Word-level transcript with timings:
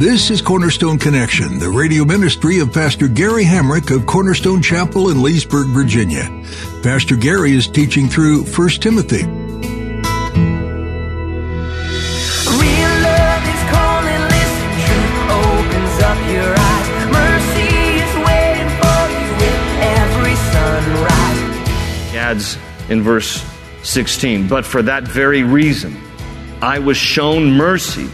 This 0.00 0.30
is 0.30 0.40
Cornerstone 0.40 0.98
Connection, 0.98 1.58
the 1.58 1.68
radio 1.68 2.06
ministry 2.06 2.58
of 2.60 2.72
Pastor 2.72 3.06
Gary 3.06 3.44
Hamrick 3.44 3.94
of 3.94 4.06
Cornerstone 4.06 4.62
Chapel 4.62 5.10
in 5.10 5.22
Leesburg, 5.22 5.66
Virginia. 5.74 6.24
Pastor 6.82 7.16
Gary 7.16 7.52
is 7.52 7.68
teaching 7.68 8.08
through 8.08 8.44
1 8.44 8.68
Timothy. 8.80 9.26
Real 9.26 9.34
love 13.04 13.44
is 13.44 13.62
calling, 13.68 14.22
listen, 14.32 14.72
truth 14.88 15.20
opens 15.36 16.00
up 16.00 16.16
your 16.32 16.48
eyes. 16.56 16.88
Mercy 17.12 17.68
is 18.00 18.12
waiting 18.24 18.70
for 18.80 19.04
you 19.12 19.28
with 19.36 19.60
every 20.00 20.36
sunrise. 20.48 22.10
He 22.10 22.16
adds 22.16 22.56
in 22.88 23.02
verse 23.02 23.44
16, 23.82 24.48
but 24.48 24.64
for 24.64 24.80
that 24.80 25.02
very 25.02 25.42
reason 25.42 25.94
I 26.62 26.78
was 26.78 26.96
shown 26.96 27.52
mercy, 27.52 28.08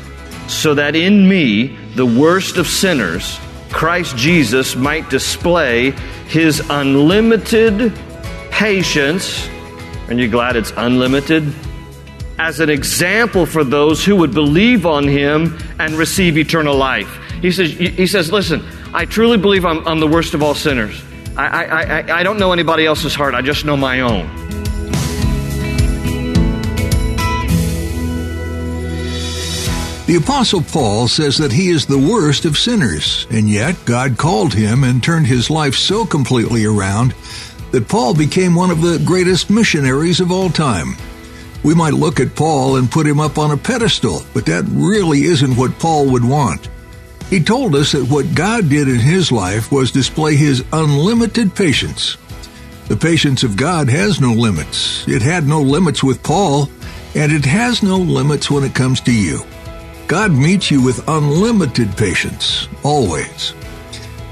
so 0.49 0.75
that 0.75 0.95
in 0.97 1.29
me, 1.29 1.77
the 1.95 2.07
worst 2.07 2.57
of 2.57 2.67
sinners, 2.67 3.39
Christ 3.71 4.17
Jesus 4.17 4.77
might 4.77 5.11
display 5.11 5.91
his 6.29 6.61
unlimited 6.71 7.93
patience. 8.51 9.49
Are 10.09 10.15
you 10.15 10.29
glad 10.29 10.57
it's 10.57 10.73
unlimited? 10.77 11.53
As 12.39 12.61
an 12.61 12.71
example 12.71 13.47
for 13.47 13.65
those 13.65 14.05
who 14.05 14.17
would 14.17 14.33
believe 14.33 14.87
on 14.87 15.07
him 15.09 15.59
and 15.79 15.95
receive 15.95 16.39
eternal 16.39 16.77
life. 16.77 17.09
He 17.43 17.51
says, 17.51 17.71
he 17.73 18.07
says 18.07 18.33
listen, 18.33 18.65
I 18.95 19.05
truly 19.05 19.37
believe 19.37 19.65
I'm, 19.65 19.87
I'm 19.87 20.01
the 20.01 20.07
worst 20.07 20.35
of 20.35 20.43
all 20.43 20.55
sinners. 20.55 21.03
I, 21.37 21.47
I, 21.47 21.83
I, 21.83 22.19
I 22.19 22.23
don't 22.23 22.39
know 22.39 22.53
anybody 22.53 22.87
else's 22.87 23.15
heart, 23.15 23.35
I 23.35 23.43
just 23.43 23.65
know 23.65 23.77
my 23.77 24.01
own. 24.01 24.46
The 30.07 30.15
Apostle 30.15 30.63
Paul 30.63 31.09
says 31.09 31.37
that 31.39 31.51
he 31.51 31.69
is 31.69 31.85
the 31.85 31.99
worst 31.99 32.45
of 32.45 32.57
sinners, 32.57 33.27
and 33.29 33.49
yet 33.49 33.75
God 33.85 34.17
called 34.17 34.55
him 34.55 34.85
and 34.85 35.03
turned 35.03 35.27
his 35.27 35.51
life 35.51 35.75
so 35.75 36.07
completely 36.07 36.65
around 36.65 37.13
that 37.73 37.89
Paul 37.89 38.15
became 38.15 38.55
one 38.55 38.71
of 38.71 38.83
the 38.83 39.03
greatest 39.05 39.51
missionaries 39.51 40.21
of 40.21 40.31
all 40.31 40.49
time. 40.49 40.95
We 41.65 41.75
might 41.75 41.93
look 41.93 42.21
at 42.21 42.37
Paul 42.37 42.77
and 42.77 42.89
put 42.89 43.05
him 43.05 43.19
up 43.19 43.37
on 43.37 43.51
a 43.51 43.57
pedestal, 43.57 44.23
but 44.33 44.47
that 44.47 44.65
really 44.69 45.25
isn't 45.25 45.57
what 45.57 45.77
Paul 45.81 46.09
would 46.13 46.25
want. 46.25 46.69
He 47.29 47.41
told 47.41 47.75
us 47.75 47.91
that 47.91 48.09
what 48.09 48.33
God 48.33 48.69
did 48.69 48.87
in 48.87 49.01
his 49.01 49.33
life 49.33 49.73
was 49.73 49.91
display 49.91 50.37
his 50.37 50.65
unlimited 50.73 51.53
patience. 51.53 52.17
The 52.87 52.97
patience 52.97 53.43
of 53.43 53.57
God 53.57 53.89
has 53.89 54.21
no 54.21 54.33
limits. 54.33 55.07
It 55.09 55.21
had 55.21 55.49
no 55.49 55.61
limits 55.61 56.05
with 56.05 56.23
Paul, 56.23 56.71
and 57.17 57.33
it 57.33 57.45
has 57.45 57.83
no 57.83 57.99
limits 57.99 58.49
when 58.49 58.63
it 58.63 58.73
comes 58.73 59.01
to 59.01 59.13
you. 59.13 59.45
God 60.07 60.31
meets 60.31 60.71
you 60.71 60.81
with 60.81 61.09
unlimited 61.09 61.97
patience, 61.97 62.69
always. 62.85 63.55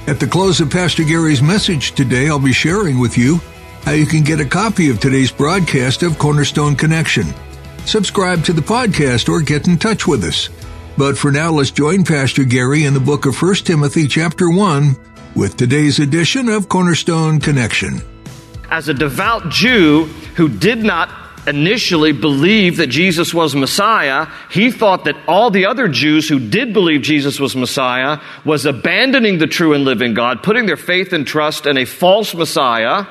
At 0.06 0.20
the 0.20 0.26
close 0.26 0.60
of 0.60 0.70
Pastor 0.70 1.02
Gary's 1.02 1.42
message 1.42 1.92
today, 1.92 2.28
I'll 2.28 2.38
be 2.38 2.52
sharing 2.52 3.00
with 3.00 3.18
you 3.18 3.40
how 3.82 3.90
you 3.90 4.06
can 4.06 4.22
get 4.22 4.38
a 4.38 4.44
copy 4.44 4.88
of 4.88 5.00
today's 5.00 5.32
broadcast 5.32 6.04
of 6.04 6.16
Cornerstone 6.16 6.76
Connection. 6.76 7.26
Subscribe 7.86 8.44
to 8.44 8.52
the 8.52 8.62
podcast 8.62 9.28
or 9.28 9.40
get 9.40 9.66
in 9.66 9.76
touch 9.76 10.06
with 10.06 10.22
us. 10.22 10.48
But 10.96 11.18
for 11.18 11.32
now, 11.32 11.50
let's 11.50 11.72
join 11.72 12.04
Pastor 12.04 12.44
Gary 12.44 12.84
in 12.84 12.94
the 12.94 13.00
book 13.00 13.26
of 13.26 13.40
1 13.40 13.54
Timothy 13.56 14.06
chapter 14.06 14.48
1 14.48 14.94
with 15.34 15.56
today's 15.56 15.98
edition 15.98 16.48
of 16.48 16.68
Cornerstone 16.68 17.40
Connection. 17.40 18.00
As 18.70 18.88
a 18.88 18.94
devout 18.94 19.48
Jew 19.48 20.04
who 20.36 20.48
did 20.48 20.84
not 20.84 21.23
initially 21.46 22.12
believed 22.12 22.78
that 22.78 22.86
Jesus 22.88 23.34
was 23.34 23.54
Messiah, 23.54 24.26
he 24.50 24.70
thought 24.70 25.04
that 25.04 25.16
all 25.28 25.50
the 25.50 25.66
other 25.66 25.88
Jews 25.88 26.28
who 26.28 26.38
did 26.38 26.72
believe 26.72 27.02
Jesus 27.02 27.38
was 27.38 27.54
Messiah 27.54 28.20
was 28.44 28.66
abandoning 28.66 29.38
the 29.38 29.46
true 29.46 29.74
and 29.74 29.84
living 29.84 30.14
God, 30.14 30.42
putting 30.42 30.66
their 30.66 30.76
faith 30.76 31.12
and 31.12 31.26
trust 31.26 31.66
in 31.66 31.76
a 31.76 31.84
false 31.84 32.34
Messiah. 32.34 33.06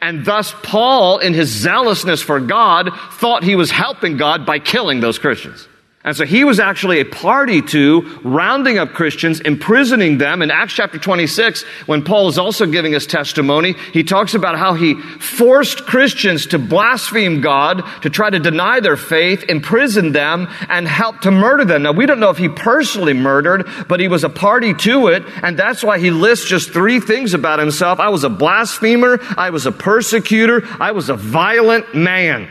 And 0.00 0.24
thus, 0.24 0.54
Paul, 0.62 1.18
in 1.18 1.34
his 1.34 1.48
zealousness 1.48 2.22
for 2.22 2.40
God, 2.40 2.90
thought 3.12 3.42
he 3.42 3.56
was 3.56 3.70
helping 3.70 4.16
God 4.16 4.44
by 4.44 4.58
killing 4.58 5.00
those 5.00 5.18
Christians. 5.18 5.66
And 6.06 6.14
so 6.14 6.26
he 6.26 6.44
was 6.44 6.60
actually 6.60 7.00
a 7.00 7.06
party 7.06 7.62
to 7.62 8.02
rounding 8.22 8.76
up 8.76 8.92
Christians, 8.92 9.40
imprisoning 9.40 10.18
them. 10.18 10.42
In 10.42 10.50
Acts 10.50 10.74
chapter 10.74 10.98
26, 10.98 11.62
when 11.86 12.04
Paul 12.04 12.28
is 12.28 12.36
also 12.36 12.66
giving 12.66 12.92
his 12.92 13.06
testimony, 13.06 13.74
he 13.94 14.04
talks 14.04 14.34
about 14.34 14.58
how 14.58 14.74
he 14.74 15.00
forced 15.00 15.86
Christians 15.86 16.44
to 16.48 16.58
blaspheme 16.58 17.40
God, 17.40 17.82
to 18.02 18.10
try 18.10 18.28
to 18.28 18.38
deny 18.38 18.80
their 18.80 18.98
faith, 18.98 19.44
imprison 19.48 20.12
them, 20.12 20.46
and 20.68 20.86
help 20.86 21.22
to 21.22 21.30
murder 21.30 21.64
them. 21.64 21.84
Now, 21.84 21.92
we 21.92 22.04
don't 22.04 22.20
know 22.20 22.28
if 22.28 22.36
he 22.36 22.50
personally 22.50 23.14
murdered, 23.14 23.66
but 23.88 23.98
he 23.98 24.08
was 24.08 24.24
a 24.24 24.28
party 24.28 24.74
to 24.74 25.08
it. 25.08 25.22
And 25.42 25.58
that's 25.58 25.82
why 25.82 25.98
he 25.98 26.10
lists 26.10 26.46
just 26.46 26.70
three 26.70 27.00
things 27.00 27.32
about 27.32 27.58
himself. 27.58 27.98
I 27.98 28.10
was 28.10 28.24
a 28.24 28.28
blasphemer. 28.30 29.20
I 29.38 29.48
was 29.48 29.64
a 29.64 29.72
persecutor. 29.72 30.64
I 30.78 30.90
was 30.90 31.08
a 31.08 31.14
violent 31.14 31.94
man. 31.94 32.46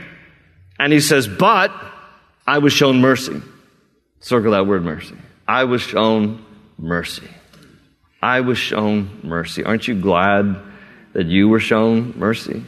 And 0.80 0.92
he 0.92 1.02
says, 1.02 1.28
but 1.28 1.72
I 2.46 2.60
was 2.60 2.74
shown 2.74 3.02
mercy. 3.02 3.42
Circle 4.20 4.52
that 4.52 4.68
word 4.68 4.84
mercy. 4.84 5.16
I 5.48 5.66
was 5.66 5.82
shown 5.82 6.44
mercy. 6.78 7.28
I 8.22 8.42
was 8.42 8.58
shown 8.58 9.20
mercy. 9.24 9.64
Aren't 9.64 9.88
you 9.88 10.00
glad 10.00 10.56
that 11.14 11.26
you 11.28 11.50
were 11.50 11.60
shown 11.60 12.14
mercy? 12.18 12.64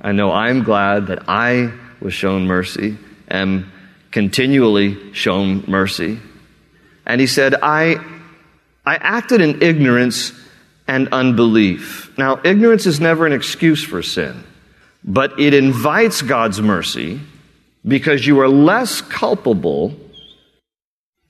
I 0.00 0.12
know 0.12 0.32
I'm 0.32 0.62
glad 0.62 1.08
that 1.08 1.28
I 1.28 1.72
was 2.00 2.12
shown 2.12 2.46
mercy, 2.46 2.98
am 3.28 3.72
continually 4.10 5.12
shown 5.14 5.64
mercy. 5.66 6.18
And 7.04 7.20
he 7.20 7.26
said, 7.26 7.54
I, 7.62 7.96
I 8.84 8.96
acted 8.96 9.40
in 9.40 9.62
ignorance 9.62 10.32
and 10.86 11.08
unbelief. 11.08 12.16
Now, 12.18 12.40
ignorance 12.44 12.86
is 12.86 13.00
never 13.00 13.26
an 13.26 13.32
excuse 13.32 13.84
for 13.84 14.02
sin, 14.02 14.44
but 15.04 15.38
it 15.40 15.54
invites 15.54 16.22
God's 16.22 16.60
mercy 16.60 17.20
because 17.86 18.26
you 18.26 18.40
are 18.40 18.48
less 18.48 19.00
culpable 19.00 19.94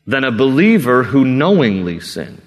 than 0.06 0.24
a 0.24 0.32
believer 0.32 1.02
who 1.02 1.24
knowingly 1.24 2.00
sinned. 2.00 2.42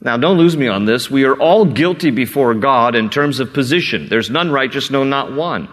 Now, 0.00 0.16
don't 0.16 0.38
lose 0.38 0.56
me 0.56 0.66
on 0.66 0.84
this. 0.84 1.10
We 1.10 1.24
are 1.24 1.36
all 1.36 1.64
guilty 1.64 2.10
before 2.10 2.54
God 2.54 2.96
in 2.96 3.08
terms 3.08 3.38
of 3.38 3.52
position. 3.52 4.08
There's 4.08 4.30
none 4.30 4.50
righteous, 4.50 4.90
no, 4.90 5.04
not 5.04 5.32
one. 5.32 5.68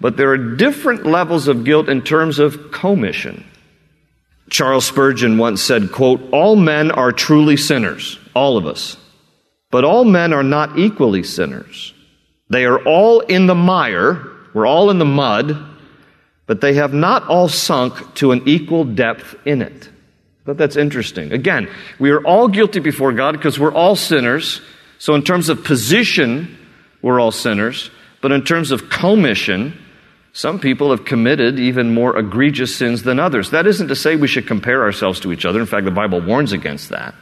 But 0.00 0.16
there 0.16 0.30
are 0.30 0.56
different 0.56 1.06
levels 1.06 1.46
of 1.46 1.62
guilt 1.62 1.88
in 1.88 2.02
terms 2.02 2.40
of 2.40 2.72
commission. 2.72 3.44
Charles 4.50 4.84
Spurgeon 4.84 5.38
once 5.38 5.62
said, 5.62 5.92
quote, 5.92 6.20
all 6.32 6.56
men 6.56 6.90
are 6.90 7.12
truly 7.12 7.56
sinners, 7.56 8.18
all 8.34 8.56
of 8.56 8.66
us. 8.66 8.96
But 9.70 9.84
all 9.84 10.04
men 10.04 10.32
are 10.32 10.42
not 10.42 10.76
equally 10.76 11.22
sinners. 11.22 11.94
They 12.50 12.64
are 12.64 12.84
all 12.84 13.20
in 13.20 13.46
the 13.46 13.54
mire, 13.54 14.26
we're 14.52 14.66
all 14.66 14.90
in 14.90 14.98
the 14.98 15.04
mud, 15.04 15.56
but 16.52 16.60
they 16.60 16.74
have 16.74 16.92
not 16.92 17.26
all 17.28 17.48
sunk 17.48 18.14
to 18.16 18.30
an 18.30 18.42
equal 18.44 18.84
depth 18.84 19.34
in 19.46 19.62
it. 19.62 19.88
But 20.44 20.58
that's 20.58 20.76
interesting. 20.76 21.32
Again, 21.32 21.66
we 21.98 22.10
are 22.10 22.22
all 22.26 22.46
guilty 22.46 22.78
before 22.78 23.14
God 23.14 23.32
because 23.32 23.58
we're 23.58 23.72
all 23.72 23.96
sinners. 23.96 24.60
So, 24.98 25.14
in 25.14 25.22
terms 25.22 25.48
of 25.48 25.64
position, 25.64 26.54
we're 27.00 27.18
all 27.18 27.32
sinners. 27.32 27.90
But 28.20 28.32
in 28.32 28.44
terms 28.44 28.70
of 28.70 28.90
commission, 28.90 29.72
some 30.34 30.60
people 30.60 30.90
have 30.90 31.06
committed 31.06 31.58
even 31.58 31.94
more 31.94 32.18
egregious 32.18 32.76
sins 32.76 33.02
than 33.02 33.18
others. 33.18 33.48
That 33.48 33.66
isn't 33.66 33.88
to 33.88 33.96
say 33.96 34.16
we 34.16 34.28
should 34.28 34.46
compare 34.46 34.82
ourselves 34.82 35.20
to 35.20 35.32
each 35.32 35.46
other. 35.46 35.58
In 35.58 35.64
fact, 35.64 35.86
the 35.86 35.90
Bible 35.90 36.20
warns 36.20 36.52
against 36.52 36.90
that. 36.90 37.14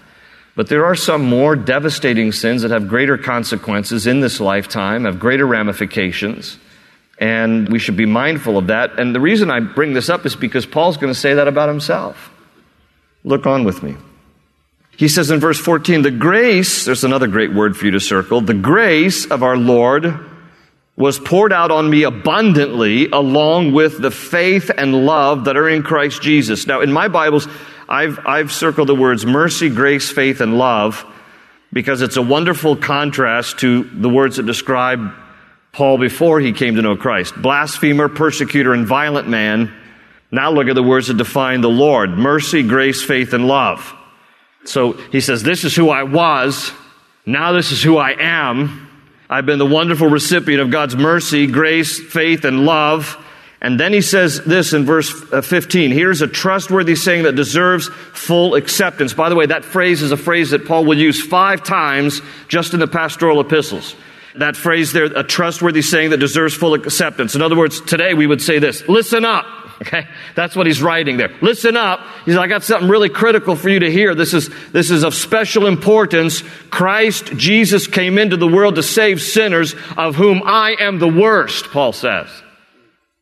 But 0.56 0.67
there 0.67 0.87
are 0.87 0.97
some 0.97 1.23
more 1.23 1.55
devastating 1.55 2.33
sins 2.33 2.62
that 2.62 2.73
have 2.73 2.88
greater 2.88 3.17
consequences 3.17 4.09
in 4.09 4.19
this 4.19 4.41
lifetime, 4.41 5.05
have 5.05 5.21
greater 5.21 5.47
ramifications. 5.47 6.59
And 7.21 7.69
we 7.69 7.79
should 7.79 7.97
be 7.99 8.07
mindful 8.07 8.57
of 8.57 8.69
that. 8.69 8.99
And 8.99 9.15
the 9.15 9.21
reason 9.21 9.51
I 9.51 9.61
bring 9.61 9.93
this 9.93 10.09
up 10.09 10.25
is 10.25 10.35
because 10.35 10.65
Paul's 10.65 10.97
going 10.97 11.13
to 11.13 11.19
say 11.19 11.35
that 11.35 11.47
about 11.47 11.69
himself. 11.69 12.33
Look 13.23 13.47
on 13.47 13.65
with 13.65 13.83
me. 13.83 13.97
He 14.97 15.07
says 15.09 15.31
in 15.31 15.39
verse 15.39 15.59
14, 15.59 16.03
the 16.03 16.11
grace, 16.11 16.85
there's 16.85 17.05
another 17.05 17.27
great 17.27 17.53
word 17.53 17.77
for 17.77 17.85
you 17.85 17.91
to 17.93 18.01
circle, 18.01 18.41
the 18.41 18.55
grace 18.55 19.27
of 19.27 19.43
our 19.43 19.57
Lord 19.57 20.27
was 20.97 21.19
poured 21.19 21.53
out 21.53 21.71
on 21.71 21.89
me 21.89 22.03
abundantly 22.03 23.09
along 23.11 23.73
with 23.73 24.01
the 24.01 24.11
faith 24.11 24.71
and 24.77 25.07
love 25.07 25.47
that 25.47 25.57
are 25.57 25.69
in 25.69 25.83
Christ 25.83 26.21
Jesus. 26.21 26.67
Now, 26.67 26.83
in 26.83 26.93
my 26.93 27.09
Bibles, 27.09 27.49
I've, 27.89 28.19
I've 28.27 28.53
circled 28.53 28.89
the 28.89 28.95
words 28.95 29.25
mercy, 29.25 29.71
grace, 29.71 30.11
faith, 30.11 30.43
and 30.43 30.59
love 30.59 31.07
because 31.73 32.03
it's 32.03 32.19
a 32.19 32.23
wonderful 32.23 32.77
contrast 32.77 33.61
to 33.61 33.85
the 33.85 34.11
words 34.11 34.37
that 34.37 34.45
describe 34.45 35.15
Paul 35.73 35.99
before 35.99 36.41
he 36.41 36.53
came 36.53 36.77
to 36.77 36.83
know 36.83 36.97
Christ. 36.97 37.35
Blasphemer, 37.41 38.09
persecutor, 38.09 38.73
and 38.73 38.87
violent 38.87 39.29
man. 39.29 39.73
Now 40.31 40.51
look 40.51 40.69
at 40.69 40.75
the 40.75 40.83
words 40.83 41.09
that 41.09 41.17
define 41.17 41.61
the 41.61 41.71
Lord 41.71 42.11
mercy, 42.11 42.63
grace, 42.63 43.03
faith, 43.03 43.33
and 43.33 43.47
love. 43.47 43.95
So 44.65 44.93
he 44.93 45.21
says, 45.21 45.43
This 45.43 45.65
is 45.65 45.75
who 45.75 45.91
I 45.91 46.05
was. 46.05 46.73
Now 47.27 47.53
this 47.53 47.73
is 47.73 47.83
who 47.83 47.97
I 47.99 48.17
am. 48.19 48.89
I've 49.29 49.47
been 49.47 49.59
the 49.59 49.67
wonderful 49.67 50.09
recipient 50.09 50.61
of 50.61 50.71
God's 50.71 50.97
mercy, 50.97 51.47
grace, 51.47 52.01
faith, 52.01 52.45
and 52.45 52.67
love. 52.67 53.17
And 53.63 53.79
then 53.79 53.93
he 53.93 54.01
says 54.01 54.43
this 54.45 54.73
in 54.73 54.85
verse 54.85 55.13
uh, 55.33 55.43
15. 55.43 55.91
Here's 55.91 56.23
a 56.23 56.27
trustworthy 56.27 56.97
saying 56.97 57.25
that 57.25 57.37
deserves 57.37 57.89
full 57.89 58.55
acceptance. 58.55 59.13
By 59.13 59.29
the 59.29 59.37
way, 59.37 59.47
that 59.47 59.65
phrase 59.65 60.03
is 60.03 60.13
a 60.13 60.17
phrase 60.17 60.51
that 60.51 60.65
Paul 60.65 60.87
will 60.87 60.99
use 60.99 61.23
five 61.23 61.63
times 61.63 62.23
just 62.49 62.73
in 62.73 62.81
the 62.81 62.89
pastoral 62.89 63.39
epistles. 63.41 63.95
That 64.37 64.56
phrase 64.56 64.93
there, 64.93 65.05
a 65.05 65.25
trustworthy 65.25 65.82
saying 65.82 66.11
that 66.11 66.19
deserves 66.19 66.55
full 66.55 66.75
acceptance. 66.75 67.35
In 67.35 67.43
other 67.43 67.56
words, 67.56 67.81
today 67.81 68.15
we 68.15 68.27
would 68.27 68.41
say 68.41 68.59
this, 68.59 68.87
listen 68.88 69.25
up. 69.25 69.47
Okay? 69.82 70.06
That's 70.35 70.55
what 70.55 70.67
he's 70.67 70.82
writing 70.82 71.17
there. 71.17 71.35
Listen 71.41 71.75
up. 71.75 72.00
He 72.27 72.32
says, 72.32 72.38
I 72.38 72.49
got 72.49 72.62
something 72.62 72.91
really 72.91 73.09
critical 73.09 73.56
for 73.56 73.71
you 73.71 73.79
to 73.79 73.91
hear. 73.91 74.15
This 74.15 74.35
is, 74.35 74.50
this 74.73 74.91
is 74.91 75.05
of 75.05 75.15
special 75.15 75.67
importance. 75.67 76.43
Christ 76.69 77.35
Jesus 77.37 77.87
came 77.87 78.19
into 78.19 78.37
the 78.37 78.47
world 78.47 78.75
to 78.75 78.82
save 78.82 79.23
sinners, 79.23 79.75
of 79.97 80.17
whom 80.17 80.43
I 80.44 80.76
am 80.79 80.99
the 80.99 81.09
worst, 81.09 81.71
Paul 81.71 81.94
says. 81.94 82.29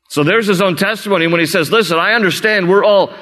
So 0.08 0.24
there's 0.24 0.48
his 0.48 0.60
own 0.60 0.74
testimony 0.74 1.28
when 1.28 1.38
he 1.38 1.46
says, 1.46 1.70
listen, 1.70 1.96
I 1.96 2.14
understand 2.14 2.68
we're 2.68 2.84
all 2.84 3.14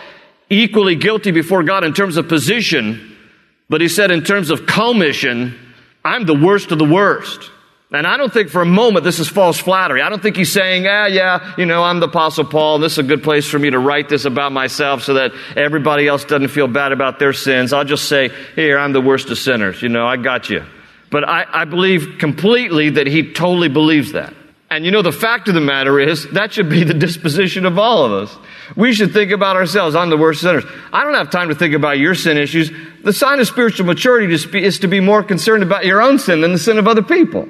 equally 0.49 0.95
guilty 0.95 1.31
before 1.31 1.63
God 1.63 1.85
in 1.85 1.93
terms 1.93 2.17
of 2.17 2.29
position, 2.29 3.17
but 3.69 3.83
he 3.83 3.89
said 3.89 4.11
in 4.11 4.25
terms 4.25 4.49
of 4.49 4.65
commission, 4.65 5.59
I'm 6.05 6.25
the 6.25 6.39
worst 6.39 6.73
of 6.73 6.79
the 6.79 6.87
worst. 6.87 7.51
And 7.93 8.05
I 8.05 8.17
don't 8.17 8.33
think 8.33 8.49
for 8.49 8.63
a 8.63 8.67
moment 8.67 9.05
this 9.05 9.21
is 9.21 9.29
false 9.29 9.59
flattery. 9.59 10.03
I 10.03 10.09
don't 10.09 10.21
think 10.21 10.37
he's 10.37 10.53
saying, 10.53 10.87
ah, 10.89 11.07
yeah, 11.07 11.55
you 11.57 11.67
know, 11.67 11.85
I'm 11.85 12.01
the 12.01 12.09
apostle 12.09 12.45
Paul. 12.45 12.77
and 12.77 12.85
This 12.85 12.93
is 12.93 12.99
a 12.99 13.03
good 13.05 13.23
place 13.23 13.47
for 13.47 13.61
me 13.61 13.71
to 13.71 13.79
write 13.79 14.09
this 14.09 14.25
about 14.25 14.51
myself 14.51 15.05
so 15.05 15.15
that 15.15 15.33
everybody 15.55 16.09
else 16.09 16.25
doesn't 16.25 16.49
feel 16.49 16.67
bad 16.67 16.91
about 16.91 17.21
their 17.21 17.33
sins. 17.33 17.73
I'll 17.73 17.85
just 17.85 18.09
say, 18.09 18.31
here, 18.57 18.77
I'm 18.77 18.93
the 18.93 19.01
worst 19.01 19.31
of 19.31 19.39
sinners. 19.39 19.83
You 19.83 19.89
know, 19.89 20.05
I 20.05 20.17
got 20.17 20.51
you. 20.51 20.65
But 21.11 21.29
I, 21.29 21.47
I 21.49 21.65
believe 21.65 22.17
completely 22.19 22.91
that 22.91 23.07
he 23.07 23.33
totally 23.33 23.69
believes 23.69 24.13
that. 24.13 24.35
And 24.69 24.85
you 24.85 24.91
know, 24.91 25.03
the 25.03 25.13
fact 25.13 25.47
of 25.47 25.55
the 25.55 25.61
matter 25.61 26.01
is, 26.01 26.29
that 26.33 26.53
should 26.53 26.69
be 26.69 26.83
the 26.83 26.93
disposition 26.93 27.67
of 27.67 27.79
all 27.79 28.05
of 28.05 28.13
us. 28.13 28.37
We 28.75 28.93
should 28.95 29.13
think 29.13 29.31
about 29.31 29.55
ourselves. 29.55 29.95
I'm 29.95 30.11
the 30.11 30.17
worst 30.17 30.41
sinners. 30.41 30.65
I 30.93 31.05
don't 31.05 31.15
have 31.15 31.31
time 31.31 31.51
to 31.51 31.55
think 31.55 31.73
about 31.73 32.01
your 32.01 32.17
sin 32.17 32.37
issues. 32.37 32.73
The 33.05 33.13
sign 33.13 33.39
of 33.39 33.47
spiritual 33.47 33.87
maturity 33.87 34.35
is 34.35 34.81
to 34.81 34.89
be 34.89 34.99
more 34.99 35.23
concerned 35.23 35.63
about 35.63 35.85
your 35.85 36.03
own 36.03 36.19
sin 36.19 36.41
than 36.41 36.53
the 36.53 36.59
sin 36.59 36.79
of 36.79 36.89
other 36.89 37.03
people. 37.03 37.49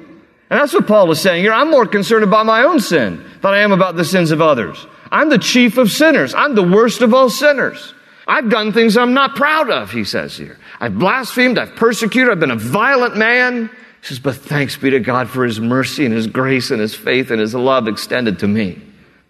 And 0.49 0.59
that's 0.59 0.73
what 0.73 0.87
Paul 0.87 1.07
was 1.07 1.21
saying 1.21 1.43
here. 1.43 1.53
I'm 1.53 1.69
more 1.69 1.85
concerned 1.85 2.23
about 2.23 2.45
my 2.45 2.63
own 2.63 2.79
sin 2.79 3.23
than 3.41 3.53
I 3.53 3.59
am 3.59 3.71
about 3.71 3.95
the 3.95 4.05
sins 4.05 4.31
of 4.31 4.41
others. 4.41 4.85
I'm 5.11 5.29
the 5.29 5.37
chief 5.37 5.77
of 5.77 5.91
sinners. 5.91 6.33
I'm 6.33 6.55
the 6.55 6.63
worst 6.63 7.01
of 7.01 7.13
all 7.13 7.29
sinners. 7.29 7.93
I've 8.27 8.49
done 8.49 8.73
things 8.73 8.97
I'm 8.97 9.13
not 9.13 9.35
proud 9.35 9.69
of, 9.69 9.91
he 9.91 10.03
says 10.03 10.37
here. 10.37 10.57
I've 10.79 10.99
blasphemed, 10.99 11.57
I've 11.57 11.75
persecuted, 11.75 12.31
I've 12.31 12.39
been 12.39 12.51
a 12.51 12.57
violent 12.57 13.15
man. 13.15 13.69
He 14.01 14.07
says, 14.07 14.19
but 14.19 14.35
thanks 14.35 14.75
be 14.77 14.89
to 14.89 14.99
God 14.99 15.29
for 15.29 15.45
his 15.45 15.59
mercy 15.59 16.05
and 16.05 16.13
his 16.13 16.27
grace 16.27 16.69
and 16.71 16.81
his 16.81 16.93
faith 16.93 17.31
and 17.31 17.39
his 17.39 17.55
love 17.55 17.87
extended 17.87 18.39
to 18.39 18.47
me. 18.47 18.81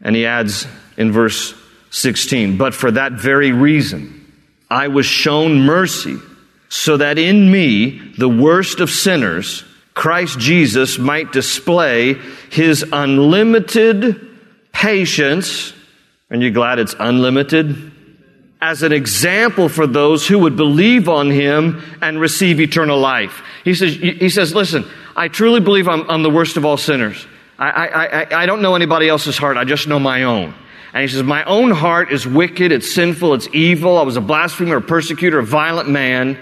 And 0.02 0.16
he 0.16 0.26
adds 0.26 0.68
in 0.98 1.12
verse 1.12 1.54
16, 1.92 2.58
but 2.58 2.74
for 2.74 2.92
that 2.92 3.14
very 3.14 3.52
reason, 3.52 4.34
I 4.70 4.88
was 4.90 5.06
shown 5.06 5.62
mercy 5.62 6.18
so 6.70 6.98
that 6.98 7.18
in 7.18 7.52
me, 7.52 8.14
the 8.18 8.28
worst 8.28 8.80
of 8.80 8.90
sinners, 8.90 9.64
Christ 9.98 10.38
Jesus 10.38 11.00
might 11.00 11.32
display 11.32 12.14
his 12.52 12.86
unlimited 12.94 14.38
patience. 14.72 15.74
Are 16.30 16.38
you 16.38 16.52
glad 16.52 16.78
it's 16.78 16.96
unlimited? 17.00 17.92
As 18.62 18.84
an 18.84 18.92
example 18.92 19.70
for 19.70 19.88
those 19.88 20.28
who 20.28 20.38
would 20.38 20.56
believe 20.56 21.10
on 21.10 21.32
him 21.32 21.82
and 22.00 22.20
receive 22.20 22.60
eternal 22.60 23.00
life. 23.00 23.42
He 23.64 23.74
says, 23.74 23.96
he 23.96 24.30
says 24.30 24.54
listen, 24.54 24.86
I 25.16 25.30
truly 25.30 25.62
believe 25.62 25.88
I'm, 25.88 26.08
I'm 26.12 26.22
the 26.22 26.30
worst 26.30 26.58
of 26.58 26.66
all 26.66 26.78
sinners. 26.78 27.26
I, 27.58 27.70
I, 27.70 28.06
I, 28.06 28.44
I 28.44 28.46
don't 28.46 28.62
know 28.62 28.76
anybody 28.76 29.10
else's 29.10 29.36
heart. 29.36 29.58
I 29.58 29.64
just 29.64 29.88
know 29.88 30.00
my 30.00 30.24
own. 30.24 30.54
And 30.94 31.02
he 31.02 31.08
says, 31.08 31.24
My 31.24 31.44
own 31.46 31.72
heart 31.72 32.12
is 32.12 32.28
wicked, 32.28 32.72
it's 32.72 32.94
sinful, 32.94 33.34
it's 33.34 33.48
evil. 33.52 33.98
I 33.98 34.04
was 34.04 34.16
a 34.16 34.22
blasphemer, 34.22 34.78
a 34.78 34.82
persecutor, 34.82 35.40
a 35.40 35.46
violent 35.46 35.90
man. 35.90 36.38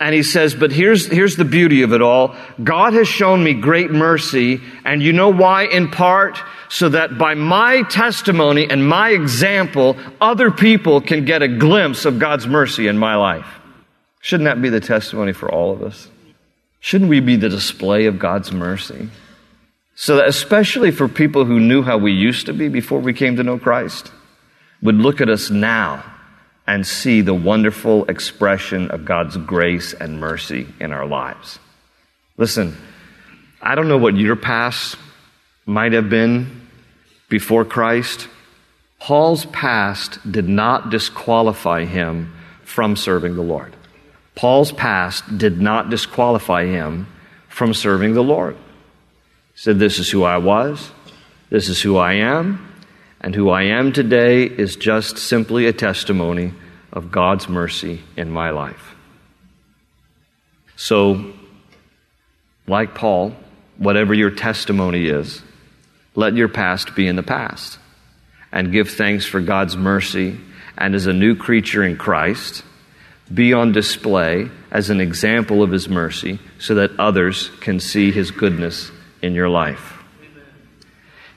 And 0.00 0.14
he 0.14 0.22
says, 0.22 0.54
but 0.54 0.70
here's, 0.70 1.06
here's 1.06 1.36
the 1.36 1.44
beauty 1.44 1.82
of 1.82 1.92
it 1.92 2.00
all. 2.02 2.36
God 2.62 2.92
has 2.92 3.08
shown 3.08 3.42
me 3.42 3.54
great 3.54 3.90
mercy. 3.90 4.60
And 4.84 5.02
you 5.02 5.12
know 5.12 5.32
why? 5.32 5.64
In 5.64 5.90
part, 5.90 6.38
so 6.68 6.88
that 6.90 7.18
by 7.18 7.34
my 7.34 7.82
testimony 7.82 8.70
and 8.70 8.88
my 8.88 9.10
example, 9.10 9.96
other 10.20 10.50
people 10.50 11.00
can 11.00 11.24
get 11.24 11.42
a 11.42 11.48
glimpse 11.48 12.04
of 12.04 12.18
God's 12.20 12.46
mercy 12.46 12.86
in 12.86 12.96
my 12.96 13.16
life. 13.16 13.46
Shouldn't 14.20 14.46
that 14.46 14.62
be 14.62 14.68
the 14.68 14.80
testimony 14.80 15.32
for 15.32 15.50
all 15.50 15.72
of 15.72 15.82
us? 15.82 16.08
Shouldn't 16.80 17.10
we 17.10 17.18
be 17.18 17.36
the 17.36 17.48
display 17.48 18.06
of 18.06 18.20
God's 18.20 18.52
mercy? 18.52 19.08
So 19.96 20.16
that 20.16 20.28
especially 20.28 20.92
for 20.92 21.08
people 21.08 21.44
who 21.44 21.58
knew 21.58 21.82
how 21.82 21.98
we 21.98 22.12
used 22.12 22.46
to 22.46 22.52
be 22.52 22.68
before 22.68 23.00
we 23.00 23.12
came 23.12 23.34
to 23.36 23.42
know 23.42 23.58
Christ, 23.58 24.12
would 24.80 24.94
look 24.94 25.20
at 25.20 25.28
us 25.28 25.50
now 25.50 26.04
and 26.68 26.86
see 26.86 27.22
the 27.22 27.34
wonderful 27.34 28.04
expression 28.04 28.90
of 28.90 29.06
God's 29.06 29.38
grace 29.38 29.94
and 29.94 30.20
mercy 30.20 30.68
in 30.78 30.92
our 30.92 31.06
lives. 31.06 31.58
Listen, 32.36 32.76
I 33.62 33.74
don't 33.74 33.88
know 33.88 33.96
what 33.96 34.18
your 34.18 34.36
past 34.36 34.96
might 35.64 35.94
have 35.94 36.10
been 36.10 36.68
before 37.30 37.64
Christ. 37.64 38.28
Paul's 39.00 39.46
past 39.46 40.20
did 40.30 40.46
not 40.46 40.90
disqualify 40.90 41.86
him 41.86 42.34
from 42.64 42.96
serving 42.96 43.34
the 43.34 43.42
Lord. 43.42 43.74
Paul's 44.34 44.70
past 44.70 45.38
did 45.38 45.62
not 45.62 45.88
disqualify 45.88 46.66
him 46.66 47.06
from 47.48 47.72
serving 47.72 48.12
the 48.12 48.22
Lord. 48.22 48.56
He 49.54 49.60
said, 49.60 49.78
This 49.78 49.98
is 49.98 50.10
who 50.10 50.22
I 50.22 50.36
was, 50.36 50.90
this 51.48 51.70
is 51.70 51.80
who 51.80 51.96
I 51.96 52.12
am, 52.12 52.67
and 53.20 53.34
who 53.34 53.50
I 53.50 53.64
am 53.64 53.92
today 53.92 54.44
is 54.44 54.76
just 54.76 55.18
simply 55.18 55.66
a 55.66 55.72
testimony 55.72 56.52
of 56.92 57.10
God's 57.10 57.48
mercy 57.48 58.02
in 58.16 58.30
my 58.30 58.50
life. 58.50 58.94
So, 60.76 61.32
like 62.66 62.94
Paul, 62.94 63.34
whatever 63.76 64.14
your 64.14 64.30
testimony 64.30 65.06
is, 65.08 65.42
let 66.14 66.34
your 66.34 66.48
past 66.48 66.94
be 66.94 67.06
in 67.06 67.16
the 67.16 67.22
past 67.22 67.78
and 68.52 68.72
give 68.72 68.90
thanks 68.90 69.26
for 69.26 69.40
God's 69.40 69.76
mercy. 69.76 70.38
And 70.76 70.94
as 70.94 71.06
a 71.06 71.12
new 71.12 71.34
creature 71.34 71.82
in 71.82 71.96
Christ, 71.96 72.62
be 73.32 73.52
on 73.52 73.72
display 73.72 74.48
as 74.70 74.90
an 74.90 75.00
example 75.00 75.62
of 75.62 75.70
His 75.70 75.88
mercy 75.88 76.38
so 76.58 76.76
that 76.76 76.98
others 76.98 77.50
can 77.60 77.80
see 77.80 78.10
His 78.10 78.30
goodness 78.30 78.90
in 79.20 79.34
your 79.34 79.48
life. 79.48 79.97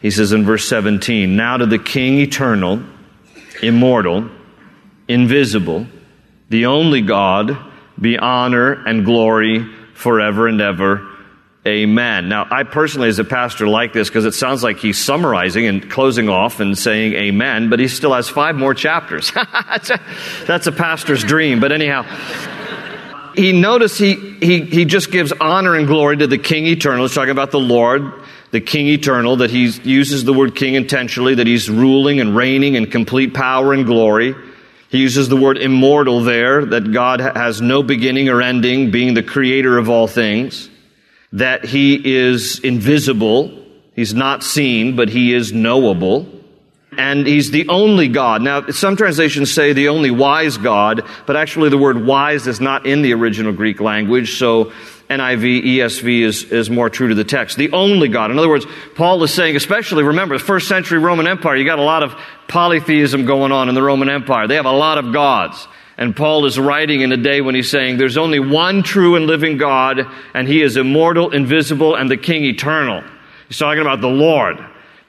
He 0.02 0.12
says 0.12 0.32
in 0.32 0.46
verse 0.46 0.68
17, 0.68 1.36
Now 1.36 1.58
to 1.58 1.66
the 1.66 1.80
King 1.80 2.18
eternal, 2.20 2.84
immortal, 3.62 4.30
invisible, 5.08 5.88
the 6.50 6.66
only 6.66 7.02
God, 7.02 7.58
be 8.00 8.18
honor 8.18 8.74
and 8.86 9.06
glory 9.06 9.66
forever 9.94 10.48
and 10.48 10.60
ever. 10.60 11.08
Amen. 11.66 12.28
Now, 12.28 12.48
I 12.50 12.64
personally, 12.64 13.10
as 13.10 13.20
a 13.20 13.24
pastor, 13.24 13.68
like 13.68 13.94
this 13.94 14.10
because 14.10 14.26
it 14.26 14.34
sounds 14.34 14.64
like 14.64 14.80
he's 14.80 14.98
summarizing 14.98 15.68
and 15.68 15.92
closing 15.92 16.28
off 16.28 16.60
and 16.60 16.76
saying 16.76 17.14
amen, 17.14 17.70
but 17.70 17.80
he 17.80 17.88
still 17.88 18.14
has 18.14 18.28
five 18.28 18.56
more 18.56 18.74
chapters. 18.74 19.32
that's, 20.48 20.66
a, 20.66 20.72
pastor's 20.72 21.24
dream. 21.24 21.60
But 21.60 21.72
anyhow, 21.72 22.02
he 23.36 23.54
notice 23.54 23.96
he, 23.96 24.16
he, 24.16 24.62
he 24.62 24.86
just 24.86 25.12
gives 25.12 25.32
honor 25.34 25.76
and 25.76 25.86
glory 25.86 26.18
to 26.18 26.26
the 26.26 26.40
King 26.40 26.66
eternal. 26.66 27.06
He's 27.06 27.14
talking 27.14 27.30
about 27.30 27.52
the 27.52 27.60
Lord, 27.60 28.21
the 28.52 28.62
King 28.62 28.88
eternal, 28.88 29.38
that 29.38 29.50
he 29.50 29.68
uses 29.84 30.24
the 30.24 30.34
word 30.34 30.56
king 30.56 30.76
intentionally, 30.76 31.36
that 31.36 31.48
he's 31.48 31.70
ruling 31.70 32.20
and 32.20 32.36
reigning 32.36 32.76
in 32.76 32.92
complete 32.92 33.34
power 33.34 33.74
and 33.74 33.86
glory. 33.86 34.36
He 34.90 35.00
uses 35.00 35.30
the 35.30 35.38
word 35.38 35.58
immortal 35.58 36.22
there, 36.22 36.66
that 36.66 36.92
God 36.92 37.22
has 37.22 37.62
no 37.62 37.82
beginning 37.82 38.28
or 38.28 38.42
ending, 38.42 38.92
being 38.92 39.14
the 39.14 39.24
creator 39.24 39.78
of 39.78 39.90
all 39.90 40.08
things, 40.08 40.70
that 41.32 41.64
he 41.64 42.18
is 42.20 42.60
invisible. 42.60 43.58
He's 43.96 44.14
not 44.14 44.44
seen, 44.44 44.98
but 44.98 45.08
he 45.08 45.34
is 45.34 45.54
knowable. 45.54 46.28
And 46.98 47.26
he's 47.26 47.52
the 47.52 47.70
only 47.70 48.10
God. 48.10 48.42
Now, 48.42 48.68
some 48.68 48.98
translations 48.98 49.50
say 49.50 49.72
the 49.72 49.88
only 49.88 50.12
wise 50.12 50.58
God, 50.58 51.04
but 51.26 51.38
actually 51.38 51.70
the 51.70 51.78
word 51.78 52.06
wise 52.06 52.48
is 52.48 52.60
not 52.60 52.86
in 52.86 53.02
the 53.02 53.14
original 53.14 53.54
Greek 53.54 53.80
language, 53.80 54.38
so 54.38 54.74
NIV, 55.12 55.64
ESV 55.64 56.22
is, 56.22 56.44
is 56.46 56.70
more 56.70 56.90
true 56.90 57.10
to 57.10 57.16
the 57.16 57.26
text. 57.26 57.58
The 57.58 57.72
only 57.74 58.08
God. 58.08 58.32
In 58.32 58.40
other 58.40 58.48
words, 58.48 58.66
Paul 58.96 59.22
is 59.24 59.34
saying, 59.34 59.58
especially 59.58 60.04
remember, 60.04 60.38
the 60.38 60.44
first 60.44 60.68
century 60.68 61.00
Roman 61.00 61.28
Empire, 61.28 61.58
you 61.58 61.66
got 61.66 61.80
a 61.80 61.84
lot 61.84 62.02
of 62.02 62.16
polytheism 62.48 63.26
going 63.26 63.52
on 63.52 63.68
in 63.68 63.76
the 63.76 63.84
Roman 63.84 64.10
Empire. 64.10 64.48
They 64.48 64.56
have 64.56 64.66
a 64.66 64.72
lot 64.72 64.98
of 64.98 65.12
gods. 65.12 65.68
And 65.98 66.16
Paul 66.16 66.46
is 66.46 66.58
writing 66.58 67.02
in 67.02 67.12
a 67.12 67.18
day 67.18 67.42
when 67.42 67.54
he's 67.54 67.70
saying, 67.70 67.98
There's 67.98 68.18
only 68.18 68.40
one 68.40 68.84
true 68.84 69.16
and 69.16 69.28
living 69.28 69.58
God, 69.58 70.00
and 70.34 70.48
he 70.48 70.62
is 70.62 70.78
immortal, 70.78 71.32
invisible, 71.32 71.96
and 71.96 72.10
the 72.10 72.18
King 72.18 72.46
eternal. 72.46 73.04
He's 73.48 73.58
talking 73.58 73.82
about 73.82 74.02
the 74.02 74.08
Lord. 74.08 74.58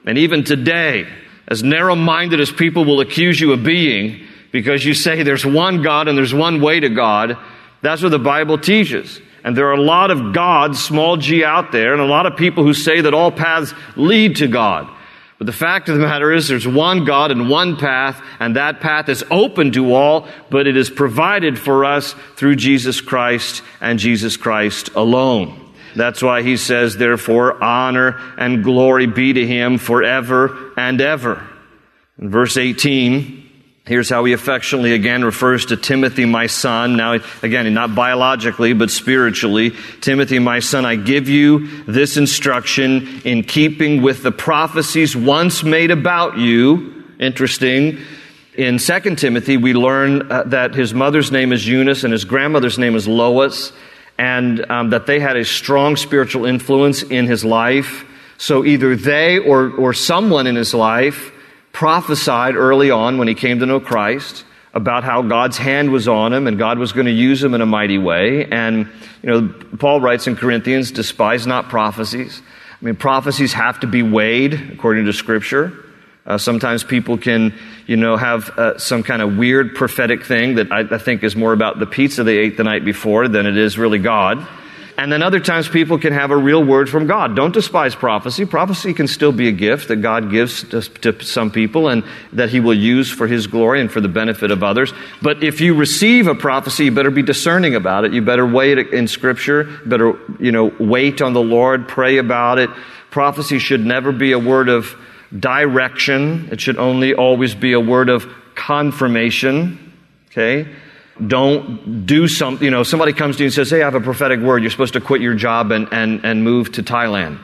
And 0.05 0.17
even 0.17 0.43
today, 0.43 1.07
as 1.47 1.63
narrow 1.63 1.95
minded 1.95 2.41
as 2.41 2.51
people 2.51 2.83
will 2.83 2.99
accuse 2.99 3.39
you 3.39 3.53
of 3.53 3.63
being, 3.63 4.27
because 4.51 4.85
you 4.85 4.93
say 4.93 5.23
there's 5.23 5.45
one 5.45 5.81
God 5.81 6.07
and 6.07 6.17
there's 6.17 6.33
one 6.33 6.61
way 6.61 6.79
to 6.79 6.89
God, 6.89 7.37
that's 7.81 8.03
what 8.03 8.09
the 8.09 8.19
Bible 8.19 8.57
teaches. 8.57 9.21
And 9.43 9.57
there 9.57 9.67
are 9.67 9.73
a 9.73 9.81
lot 9.81 10.09
of 10.09 10.33
gods, 10.33 10.83
small 10.83 11.17
g, 11.17 11.43
out 11.43 11.71
there, 11.71 11.91
and 11.91 12.01
a 12.01 12.05
lot 12.05 12.25
of 12.25 12.37
people 12.37 12.63
who 12.63 12.73
say 12.73 13.01
that 13.01 13.13
all 13.13 13.31
paths 13.31 13.73
lead 13.95 14.37
to 14.37 14.47
God. 14.47 14.89
But 15.37 15.47
the 15.47 15.53
fact 15.53 15.89
of 15.89 15.97
the 15.97 16.03
matter 16.05 16.31
is, 16.31 16.47
there's 16.47 16.67
one 16.67 17.03
God 17.03 17.31
and 17.31 17.49
one 17.49 17.75
path, 17.75 18.21
and 18.39 18.55
that 18.55 18.79
path 18.79 19.09
is 19.09 19.25
open 19.29 19.73
to 19.73 19.93
all, 19.93 20.27
but 20.49 20.67
it 20.67 20.77
is 20.77 20.89
provided 20.89 21.59
for 21.59 21.83
us 21.83 22.15
through 22.37 22.55
Jesus 22.55 23.01
Christ 23.01 23.61
and 23.81 23.99
Jesus 23.99 24.37
Christ 24.37 24.89
alone. 24.95 25.59
That's 25.95 26.23
why 26.23 26.41
he 26.41 26.55
says, 26.55 26.95
therefore, 26.95 27.61
honor 27.61 28.19
and 28.37 28.63
glory 28.63 29.07
be 29.07 29.33
to 29.33 29.45
him 29.45 29.77
forever 29.77 30.71
and 30.77 31.01
ever. 31.01 31.45
In 32.17 32.29
verse 32.29 32.55
18, 32.55 33.42
Here's 33.85 34.09
how 34.09 34.23
he 34.23 34.31
affectionately 34.31 34.93
again 34.93 35.25
refers 35.25 35.65
to 35.65 35.75
Timothy, 35.75 36.23
my 36.23 36.47
son. 36.47 36.95
Now, 36.95 37.19
again, 37.41 37.73
not 37.73 37.93
biologically, 37.93 38.71
but 38.71 38.89
spiritually. 38.89 39.73
Timothy, 39.99 40.39
my 40.39 40.59
son, 40.59 40.85
I 40.85 40.95
give 40.95 41.27
you 41.27 41.83
this 41.83 42.15
instruction 42.15 43.21
in 43.25 43.43
keeping 43.43 44.01
with 44.01 44.23
the 44.23 44.31
prophecies 44.31 45.17
once 45.17 45.65
made 45.65 45.91
about 45.91 46.37
you. 46.37 47.03
Interesting. 47.19 47.97
In 48.55 48.77
2 48.77 49.15
Timothy, 49.15 49.57
we 49.57 49.73
learn 49.73 50.31
uh, 50.31 50.43
that 50.43 50.75
his 50.75 50.93
mother's 50.93 51.29
name 51.29 51.51
is 51.51 51.67
Eunice 51.67 52.05
and 52.05 52.13
his 52.13 52.23
grandmother's 52.23 52.79
name 52.79 52.95
is 52.95 53.05
Lois, 53.05 53.73
and 54.17 54.65
um, 54.71 54.91
that 54.91 55.07
they 55.07 55.19
had 55.19 55.35
a 55.35 55.43
strong 55.43 55.97
spiritual 55.97 56.45
influence 56.45 57.03
in 57.03 57.27
his 57.27 57.43
life. 57.43 58.05
So 58.37 58.63
either 58.63 58.95
they 58.95 59.39
or, 59.39 59.71
or 59.71 59.93
someone 59.93 60.47
in 60.47 60.55
his 60.55 60.73
life 60.73 61.32
prophesied 61.73 62.55
early 62.55 62.91
on 62.91 63.17
when 63.17 63.27
he 63.27 63.35
came 63.35 63.59
to 63.59 63.65
know 63.65 63.81
Christ 63.81 64.45
about 64.73 65.03
how 65.03 65.21
God's 65.21 65.57
hand 65.57 65.91
was 65.91 66.07
on 66.07 66.31
him 66.31 66.47
and 66.47 66.57
God 66.57 66.79
was 66.79 66.93
going 66.93 67.07
to 67.07 67.11
use 67.11 67.43
him 67.43 67.53
in 67.53 67.61
a 67.61 67.65
mighty 67.65 67.97
way. 67.97 68.45
And, 68.45 68.89
you 69.21 69.29
know, 69.29 69.53
Paul 69.77 69.99
writes 69.99 70.25
in 70.25 70.35
Corinthians, 70.35 70.91
despise 70.91 71.45
not 71.45 71.69
prophecies. 71.69 72.41
I 72.81 72.85
mean, 72.85 72.95
prophecies 72.95 73.53
have 73.53 73.79
to 73.81 73.87
be 73.87 74.01
weighed 74.01 74.53
according 74.73 75.05
to 75.05 75.13
Scripture. 75.13 75.73
Uh, 76.25 76.37
sometimes 76.37 76.83
people 76.83 77.17
can, 77.17 77.53
you 77.85 77.97
know, 77.97 78.15
have 78.17 78.49
uh, 78.51 78.77
some 78.77 79.03
kind 79.03 79.21
of 79.21 79.37
weird 79.37 79.75
prophetic 79.75 80.23
thing 80.23 80.55
that 80.55 80.71
I, 80.71 80.79
I 80.79 80.97
think 80.97 81.23
is 81.23 81.35
more 81.35 81.53
about 81.53 81.79
the 81.79 81.85
pizza 81.85 82.23
they 82.23 82.37
ate 82.37 82.55
the 82.55 82.63
night 82.63 82.85
before 82.85 83.27
than 83.27 83.45
it 83.45 83.57
is 83.57 83.77
really 83.77 83.99
God. 83.99 84.47
And 84.97 85.11
then 85.11 85.23
other 85.23 85.39
times 85.39 85.67
people 85.67 85.97
can 85.97 86.13
have 86.13 86.29
a 86.29 86.37
real 86.37 86.63
word 86.63 86.87
from 86.89 87.07
God. 87.07 87.35
Don't 87.35 87.53
despise 87.53 87.95
prophecy. 87.95 88.45
Prophecy 88.45 88.93
can 88.93 89.07
still 89.07 89.31
be 89.31 89.47
a 89.47 89.51
gift 89.51 89.87
that 89.87 89.97
God 89.97 90.29
gives 90.29 90.63
to, 90.69 90.81
to, 90.81 91.23
some 91.23 91.49
people 91.49 91.89
and 91.89 92.03
that 92.33 92.49
He 92.49 92.59
will 92.59 92.75
use 92.75 93.09
for 93.09 93.25
His 93.25 93.47
glory 93.47 93.81
and 93.81 93.91
for 93.91 94.01
the 94.01 94.07
benefit 94.07 94.51
of 94.51 94.63
others. 94.63 94.93
But 95.21 95.43
if 95.43 95.61
you 95.61 95.73
receive 95.73 96.27
a 96.27 96.35
prophecy, 96.35 96.85
you 96.85 96.91
better 96.91 97.11
be 97.11 97.23
discerning 97.23 97.73
about 97.75 98.05
it. 98.05 98.13
You 98.13 98.21
better 98.21 98.45
weigh 98.45 98.73
it 98.73 98.93
in 98.93 99.07
Scripture. 99.07 99.63
Better, 99.85 100.17
you 100.39 100.51
know, 100.51 100.71
wait 100.79 101.21
on 101.21 101.33
the 101.33 101.41
Lord, 101.41 101.87
pray 101.87 102.17
about 102.17 102.59
it. 102.59 102.69
Prophecy 103.09 103.57
should 103.57 103.83
never 103.83 104.11
be 104.11 104.31
a 104.31 104.39
word 104.39 104.69
of 104.69 104.95
direction. 105.37 106.49
It 106.51 106.61
should 106.61 106.77
only 106.77 107.15
always 107.15 107.55
be 107.55 107.73
a 107.73 107.79
word 107.79 108.09
of 108.09 108.27
confirmation. 108.53 109.93
Okay? 110.31 110.67
Don't 111.27 112.05
do 112.05 112.27
something, 112.27 112.65
you 112.65 112.71
know, 112.71 112.83
somebody 112.83 113.13
comes 113.13 113.37
to 113.37 113.43
you 113.43 113.47
and 113.47 113.53
says, 113.53 113.69
Hey, 113.69 113.81
I 113.81 113.85
have 113.85 113.95
a 113.95 114.01
prophetic 114.01 114.39
word. 114.39 114.63
You're 114.63 114.71
supposed 114.71 114.93
to 114.93 115.01
quit 115.01 115.21
your 115.21 115.35
job 115.35 115.71
and, 115.71 115.87
and, 115.91 116.25
and 116.25 116.43
move 116.43 116.71
to 116.73 116.83
Thailand. 116.83 117.39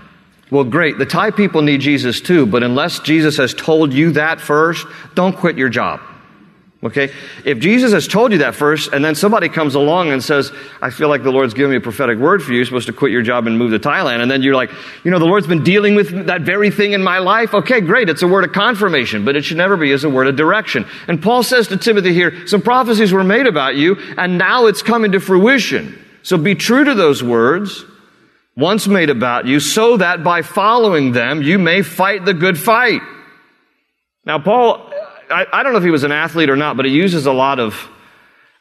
Well, 0.51 0.63
great. 0.63 0.97
The 0.97 1.05
Thai 1.05 1.31
people 1.31 1.61
need 1.61 1.81
Jesus 1.81 2.19
too, 2.21 2.47
but 2.47 2.63
unless 2.63 2.99
Jesus 2.99 3.37
has 3.37 3.53
told 3.53 3.93
you 3.93 4.11
that 4.13 4.41
first, 4.41 4.87
don't 5.13 5.35
quit 5.35 5.57
your 5.57 5.69
job. 5.69 6.01
Okay? 6.81 7.11
If 7.43 7.59
Jesus 7.59 7.91
has 7.91 8.07
told 8.07 8.31
you 8.31 8.37
that 8.37 8.55
first, 8.55 8.93
and 8.93 9.03
then 9.03 9.13
somebody 9.13 9.49
comes 9.49 9.75
along 9.75 10.11
and 10.11 10.23
says, 10.23 10.49
I 10.81 10.91
feel 10.91 11.09
like 11.09 11.23
the 11.23 11.31
Lord's 11.31 11.53
given 11.53 11.71
me 11.71 11.77
a 11.77 11.81
prophetic 11.81 12.17
word 12.17 12.41
for 12.41 12.51
you, 12.51 12.57
you're 12.57 12.65
supposed 12.65 12.87
to 12.87 12.93
quit 12.93 13.11
your 13.11 13.21
job 13.21 13.47
and 13.47 13.57
move 13.57 13.71
to 13.71 13.79
Thailand, 13.79 14.21
and 14.21 14.31
then 14.31 14.41
you're 14.41 14.55
like, 14.55 14.71
you 15.03 15.11
know, 15.11 15.19
the 15.19 15.25
Lord's 15.25 15.45
been 15.45 15.63
dealing 15.63 15.95
with 15.95 16.27
that 16.27 16.41
very 16.41 16.71
thing 16.71 16.93
in 16.93 17.03
my 17.03 17.19
life. 17.19 17.53
Okay, 17.53 17.81
great. 17.81 18.07
It's 18.07 18.21
a 18.21 18.27
word 18.27 18.45
of 18.45 18.53
confirmation, 18.53 19.25
but 19.25 19.35
it 19.35 19.43
should 19.43 19.57
never 19.57 19.75
be 19.75 19.91
as 19.91 20.05
a 20.05 20.09
word 20.09 20.27
of 20.27 20.37
direction. 20.37 20.85
And 21.09 21.21
Paul 21.21 21.43
says 21.43 21.67
to 21.67 21.75
Timothy 21.75 22.13
here, 22.13 22.47
some 22.47 22.61
prophecies 22.61 23.11
were 23.11 23.25
made 23.25 23.47
about 23.47 23.75
you, 23.75 23.97
and 24.17 24.37
now 24.37 24.67
it's 24.67 24.81
coming 24.81 25.11
to 25.11 25.19
fruition. 25.19 26.01
So 26.23 26.37
be 26.37 26.55
true 26.55 26.85
to 26.85 26.95
those 26.95 27.21
words 27.21 27.83
once 28.55 28.87
made 28.87 29.09
about 29.09 29.45
you, 29.45 29.59
so 29.59 29.97
that 29.97 30.23
by 30.23 30.43
following 30.43 31.11
them, 31.11 31.41
you 31.41 31.59
may 31.59 31.81
fight 31.81 32.23
the 32.23 32.33
good 32.33 32.57
fight. 32.57 33.01
Now, 34.25 34.39
Paul 34.39 34.88
I, 35.29 35.45
I 35.51 35.63
don't 35.63 35.73
know 35.73 35.79
if 35.79 35.83
he 35.83 35.91
was 35.91 36.03
an 36.03 36.11
athlete 36.11 36.49
or 36.49 36.55
not, 36.55 36.77
but 36.77 36.85
he 36.85 36.91
uses 36.91 37.25
a 37.25 37.33
lot 37.33 37.59
of 37.59 37.89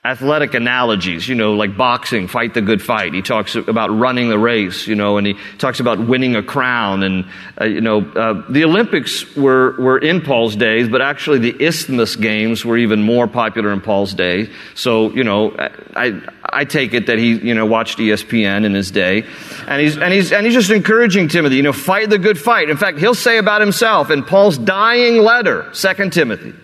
athletic 0.04 0.54
analogies, 0.54 1.28
you 1.28 1.34
know, 1.34 1.54
like 1.54 1.76
boxing, 1.76 2.28
fight 2.28 2.54
the 2.54 2.62
good 2.62 2.80
fight. 2.80 3.12
He 3.12 3.20
talks 3.20 3.56
about 3.56 3.90
running 3.90 4.28
the 4.28 4.38
race, 4.38 4.86
you 4.86 4.94
know, 4.94 5.18
and 5.18 5.26
he 5.26 5.34
talks 5.58 5.80
about 5.80 5.98
winning 5.98 6.36
a 6.36 6.42
crown. 6.42 7.02
And, 7.02 7.26
uh, 7.60 7.64
you 7.64 7.80
know, 7.80 8.00
uh, 8.00 8.44
the 8.48 8.64
Olympics 8.64 9.36
were, 9.36 9.78
were 9.78 9.98
in 9.98 10.20
Paul's 10.22 10.56
days, 10.56 10.88
but 10.88 11.02
actually 11.02 11.40
the 11.40 11.62
Isthmus 11.62 12.16
Games 12.16 12.64
were 12.64 12.78
even 12.78 13.02
more 13.02 13.26
popular 13.26 13.72
in 13.72 13.80
Paul's 13.80 14.14
day. 14.14 14.50
So, 14.74 15.10
you 15.10 15.24
know, 15.24 15.54
I, 15.94 16.22
I 16.50 16.64
take 16.64 16.94
it 16.94 17.06
that 17.06 17.18
he, 17.18 17.36
you 17.36 17.54
know, 17.54 17.66
watched 17.66 17.98
ESPN 17.98 18.64
in 18.64 18.74
his 18.74 18.90
day. 18.90 19.24
And 19.66 19.80
he's, 19.80 19.98
and 19.98 20.12
he's, 20.12 20.32
and 20.32 20.46
he's 20.46 20.54
just 20.54 20.70
encouraging 20.70 21.28
Timothy, 21.28 21.56
you 21.56 21.62
know, 21.62 21.72
fight 21.72 22.10
the 22.10 22.18
good 22.18 22.38
fight. 22.38 22.70
In 22.70 22.76
fact, 22.76 22.98
he'll 22.98 23.14
say 23.14 23.38
about 23.38 23.60
himself 23.60 24.10
in 24.10 24.22
Paul's 24.22 24.58
dying 24.58 25.18
letter, 25.18 25.70
2 25.72 26.10
Timothy, 26.10 26.54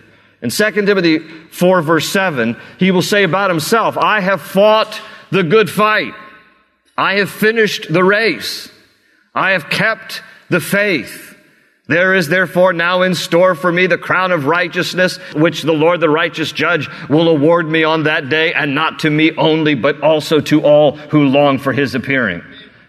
in 0.41 0.51
2 0.51 0.71
Timothy 0.85 1.19
4, 1.19 1.81
verse 1.81 2.07
7, 2.09 2.55
he 2.77 2.91
will 2.91 3.01
say 3.01 3.23
about 3.23 3.49
himself, 3.49 3.97
I 3.97 4.19
have 4.19 4.41
fought 4.41 5.01
the 5.31 5.43
good 5.43 5.69
fight. 5.69 6.13
I 6.97 7.15
have 7.15 7.29
finished 7.29 7.91
the 7.91 8.03
race. 8.03 8.69
I 9.33 9.51
have 9.51 9.69
kept 9.69 10.21
the 10.49 10.59
faith. 10.59 11.34
There 11.87 12.15
is 12.15 12.27
therefore 12.27 12.73
now 12.73 13.03
in 13.03 13.13
store 13.13 13.53
for 13.53 13.71
me 13.71 13.85
the 13.85 13.97
crown 13.97 14.31
of 14.31 14.47
righteousness, 14.47 15.17
which 15.35 15.61
the 15.61 15.73
Lord, 15.73 15.99
the 15.99 16.09
righteous 16.09 16.51
judge, 16.51 16.89
will 17.09 17.29
award 17.29 17.69
me 17.69 17.83
on 17.83 18.03
that 18.03 18.27
day, 18.27 18.53
and 18.53 18.73
not 18.73 18.99
to 18.99 19.09
me 19.09 19.35
only, 19.37 19.75
but 19.75 20.01
also 20.01 20.39
to 20.41 20.63
all 20.63 20.93
who 20.95 21.25
long 21.25 21.59
for 21.59 21.73
his 21.73 21.93
appearing. 21.93 22.41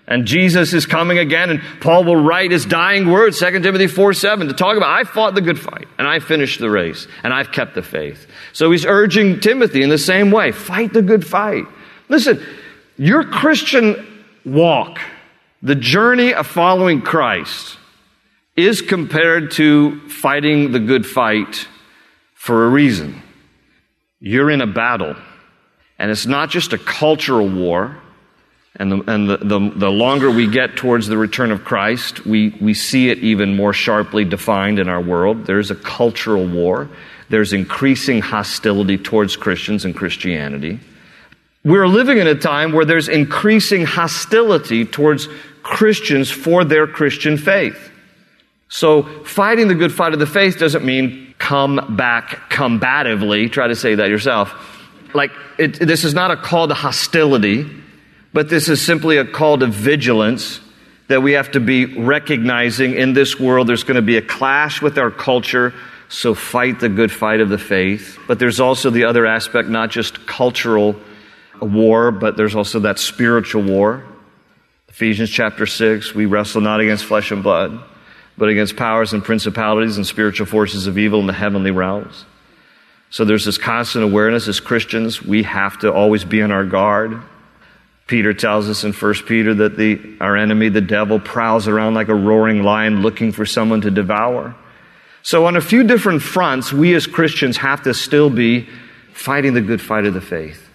And 0.09 0.25
Jesus 0.25 0.73
is 0.73 0.87
coming 0.87 1.19
again, 1.19 1.51
and 1.51 1.61
Paul 1.81 2.05
will 2.05 2.17
write 2.17 2.53
his 2.53 2.65
dying 2.65 3.11
words, 3.11 3.39
2 3.41 3.61
Timothy 3.61 3.89
4 3.89 4.15
7, 4.15 4.49
to 4.49 4.55
talk 4.55 4.77
about, 4.77 4.89
I 4.89 5.05
fought 5.05 5.35
the 5.35 5.41
good 5.41 5.59
fight, 5.59 5.89
and 5.99 6.07
I 6.07 6.21
finished 6.21 6.61
the 6.61 6.71
race, 6.71 7.07
and 7.23 7.35
I've 7.35 7.53
kept 7.53 7.75
the 7.75 7.83
faith. 7.83 8.27
So 8.53 8.71
he's 8.71 8.87
urging 8.87 9.41
Timothy 9.41 9.83
in 9.83 9.91
the 9.91 9.99
same 9.99 10.31
way 10.31 10.53
fight 10.53 10.93
the 10.93 11.03
good 11.03 11.27
fight. 11.27 11.65
Listen, 12.09 12.43
your 12.97 13.25
Christian 13.25 14.25
walk, 14.45 15.01
the 15.61 15.75
journey 15.75 16.33
of 16.33 16.47
following 16.47 17.03
Christ, 17.03 17.77
is 18.57 18.81
compared 18.81 19.51
to 19.53 20.01
fighting 20.09 20.73
the 20.73 20.81
good 20.81 21.07
fight 21.07 21.69
for 22.35 22.65
a 22.65 22.69
reason. 22.69 23.23
You're 24.21 24.51
in 24.51 24.63
a 24.63 24.67
battle, 24.67 25.15
and 25.99 26.11
it's 26.11 26.27
not 26.27 26.51
just 26.51 26.73
a 26.73 26.79
cultural 26.79 27.49
war. 27.49 27.99
And, 28.79 28.93
the, 28.93 29.11
and 29.11 29.29
the, 29.29 29.37
the, 29.39 29.73
the, 29.75 29.91
longer 29.91 30.31
we 30.31 30.47
get 30.47 30.77
towards 30.77 31.07
the 31.07 31.17
return 31.17 31.51
of 31.51 31.65
Christ, 31.65 32.27
we, 32.27 32.51
we 32.61 32.75
see 32.75 33.09
it 33.09 33.19
even 33.19 33.57
more 33.57 33.73
sharply 33.73 34.25
defined 34.25 34.79
in 34.79 34.87
our 34.87 35.01
world. 35.01 35.47
There's 35.47 35.71
a 35.71 35.75
cultural 35.75 36.47
war, 36.47 36.91
there's 37.31 37.55
increasing 37.55 38.21
hostility 38.21 38.99
towards 38.99 39.35
Christians 39.35 39.87
and 39.87 39.97
Christianity. 39.97 40.79
We're 41.65 41.89
living 41.89 42.19
in 42.19 42.27
a 42.27 42.35
time 42.35 42.73
where 42.73 42.85
there's 42.85 43.09
increasing 43.09 43.87
hostility 43.87 44.85
towards 44.85 45.27
Christians 45.63 46.31
for 46.31 46.63
their 46.63 46.87
Christian 46.87 47.39
faith. 47.39 47.91
So, 48.69 49.03
fighting 49.25 49.69
the 49.69 49.75
good 49.75 49.93
fight 49.93 50.13
of 50.13 50.19
the 50.19 50.27
faith 50.27 50.59
doesn't 50.59 50.85
mean 50.85 51.35
come 51.39 51.97
back 51.97 52.51
combatively. 52.51 53.51
Try 53.51 53.69
to 53.69 53.77
say 53.77 53.95
that 53.95 54.09
yourself. 54.09 54.55
Like, 55.15 55.31
it, 55.57 55.79
this 55.79 56.05
is 56.05 56.15
not 56.15 56.31
a 56.31 56.37
call 56.37 56.69
to 56.69 56.75
hostility. 56.75 57.71
But 58.37 58.51
this 58.51 58.69
is 58.69 58.83
simply 58.83 59.17
a 59.17 59.25
call 59.25 59.57
to 59.57 59.67
vigilance 59.67 60.61
that 61.09 61.23
we 61.23 61.33
have 61.33 61.53
to 61.53 61.59
be 61.59 61.87
recognizing 61.87 62.93
in 62.95 63.15
this 63.15 63.41
world 63.41 63.67
there's 63.67 63.83
going 63.83 63.97
to 63.97 64.03
be 64.03 64.19
a 64.19 64.23
clash 64.23 64.83
with 64.83 64.99
our 64.99 65.11
culture, 65.11 65.73
so 66.11 66.35
fight 66.35 66.79
the 66.79 66.91
good 66.91 67.11
fight 67.11 67.41
of 67.41 67.49
the 67.49 67.57
faith. 67.57 68.19
But 68.29 68.39
there's 68.39 68.61
also 68.61 68.91
the 68.91 69.05
other 69.05 69.25
aspect, 69.25 69.71
not 69.71 69.91
just 69.91 70.27
cultural 70.27 70.97
war, 71.63 72.11
but 72.11 72.37
there's 72.37 72.55
also 72.55 72.81
that 72.81 72.99
spiritual 72.99 73.63
war. 73.63 74.05
Ephesians 74.91 75.31
chapter 75.31 75.65
6, 75.65 76.15
we 76.15 76.27
wrestle 76.27 76.61
not 76.61 76.81
against 76.81 77.07
flesh 77.07 77.31
and 77.31 77.43
blood, 77.43 77.83
but 78.39 78.49
against 78.49 78.77
powers 78.77 79.13
and 79.13 79.25
principalities 79.25 79.97
and 79.97 80.07
spiritual 80.07 80.47
forces 80.47 80.87
of 80.87 80.99
evil 80.99 81.21
in 81.21 81.27
the 81.27 81.33
heavenly 81.33 81.71
realms. 81.71 82.25
So 83.11 83.25
there's 83.25 83.45
this 83.45 83.59
constant 83.59 84.05
awareness 84.05 84.49
as 84.49 84.61
Christians, 84.61 85.23
we 85.23 85.45
have 85.45 85.79
to 85.81 85.93
always 85.93 86.25
be 86.25 86.43
on 86.43 86.51
our 86.51 86.65
guard. 86.65 87.23
Peter 88.07 88.35
tells 88.35 88.69
us 88.69 88.85
in 88.85 88.93
1 88.93 89.15
Peter 89.27 89.55
that 89.55 89.77
the, 89.77 90.17
our 90.21 90.37
enemy, 90.37 90.69
the 90.69 90.81
devil, 90.81 91.19
prowls 91.19 91.67
around 91.67 91.95
like 91.95 92.09
a 92.09 92.15
roaring 92.15 92.63
lion 92.63 93.03
looking 93.03 93.33
for 93.33 93.47
someone 93.47 93.81
to 93.81 93.91
devour. 93.91 94.55
So 95.23 95.47
on 95.47 95.57
a 95.57 95.61
few 95.61 95.83
different 95.83 96.23
fronts, 96.23 96.73
we 96.73 96.95
as 96.95 97.07
Christians 97.07 97.57
have 97.57 97.83
to 97.83 97.95
still 97.95 98.31
be 98.31 98.69
fighting 99.13 99.55
the 99.55 99.61
good 99.61 99.81
fight 99.81 100.05
of 100.05 100.15
the 100.15 100.21
faith, 100.21 100.69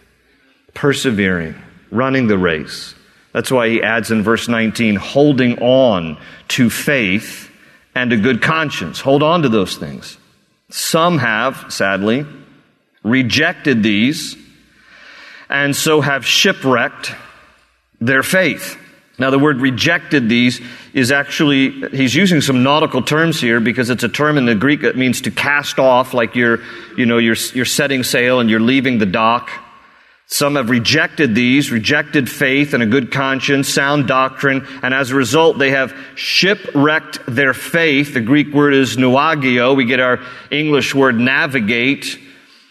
persevering, 0.74 1.56
running 1.90 2.28
the 2.28 2.38
race. 2.38 2.96
That's 3.34 3.52
why 3.52 3.70
he 3.70 3.82
adds 3.82 4.12
in 4.12 4.24
verse 4.24 4.48
19, 4.50 4.96
holding 4.96 5.60
on 5.60 6.18
to 6.50 6.70
faith 6.70 7.51
and 7.96 8.14
a 8.14 8.18
good 8.18 8.42
conscience. 8.42 9.02
Hold 9.02 9.24
on 9.24 9.42
to 9.44 9.50
those 9.50 9.76
things. 9.76 10.18
Some 10.70 11.18
have, 11.18 11.66
sadly, 11.70 12.26
rejected 13.04 13.84
these 13.84 14.38
and 15.50 15.76
so 15.76 16.00
have 16.02 16.26
shipwrecked 16.26 17.14
their 18.00 18.24
faith. 18.24 18.78
Now, 19.20 19.30
the 19.30 19.38
word 19.38 19.58
rejected 19.58 20.30
these 20.30 20.62
is 20.94 21.12
actually, 21.12 21.70
he's 21.90 22.16
using 22.16 22.42
some 22.42 22.64
nautical 22.64 23.04
terms 23.04 23.40
here 23.40 23.60
because 23.60 23.90
it's 23.90 24.04
a 24.04 24.10
term 24.10 24.38
in 24.38 24.46
the 24.46 24.56
Greek 24.56 24.82
that 24.82 24.98
means 24.98 25.22
to 25.22 25.32
cast 25.32 25.78
off, 25.78 26.14
like 26.14 26.36
you're, 26.36 26.60
you 26.98 27.06
know, 27.06 27.20
you're, 27.20 27.36
you're 27.54 27.66
setting 27.66 28.02
sail 28.02 28.40
and 28.40 28.50
you're 28.50 28.60
leaving 28.62 28.98
the 28.98 29.06
dock. 29.06 29.52
Some 30.32 30.56
have 30.56 30.70
rejected 30.70 31.36
these, 31.36 31.72
rejected 31.72 32.30
faith 32.30 32.74
and 32.74 32.82
a 32.82 32.86
good 32.86 33.12
conscience, 33.12 33.68
sound 33.68 34.08
doctrine, 34.08 34.66
and 34.82 34.94
as 34.94 35.12
a 35.12 35.16
result, 35.16 35.60
they 35.60 35.72
have 35.72 35.94
shipwrecked 36.16 37.20
their 37.28 37.54
faith. 37.54 38.14
The 38.14 38.22
Greek 38.22 38.54
word 38.54 38.74
is 38.74 38.96
nauageo. 38.96 39.76
We 39.76 39.84
get 39.84 40.00
our 40.00 40.22
English 40.50 40.96
word 40.96 41.20
navigate. 41.20 42.18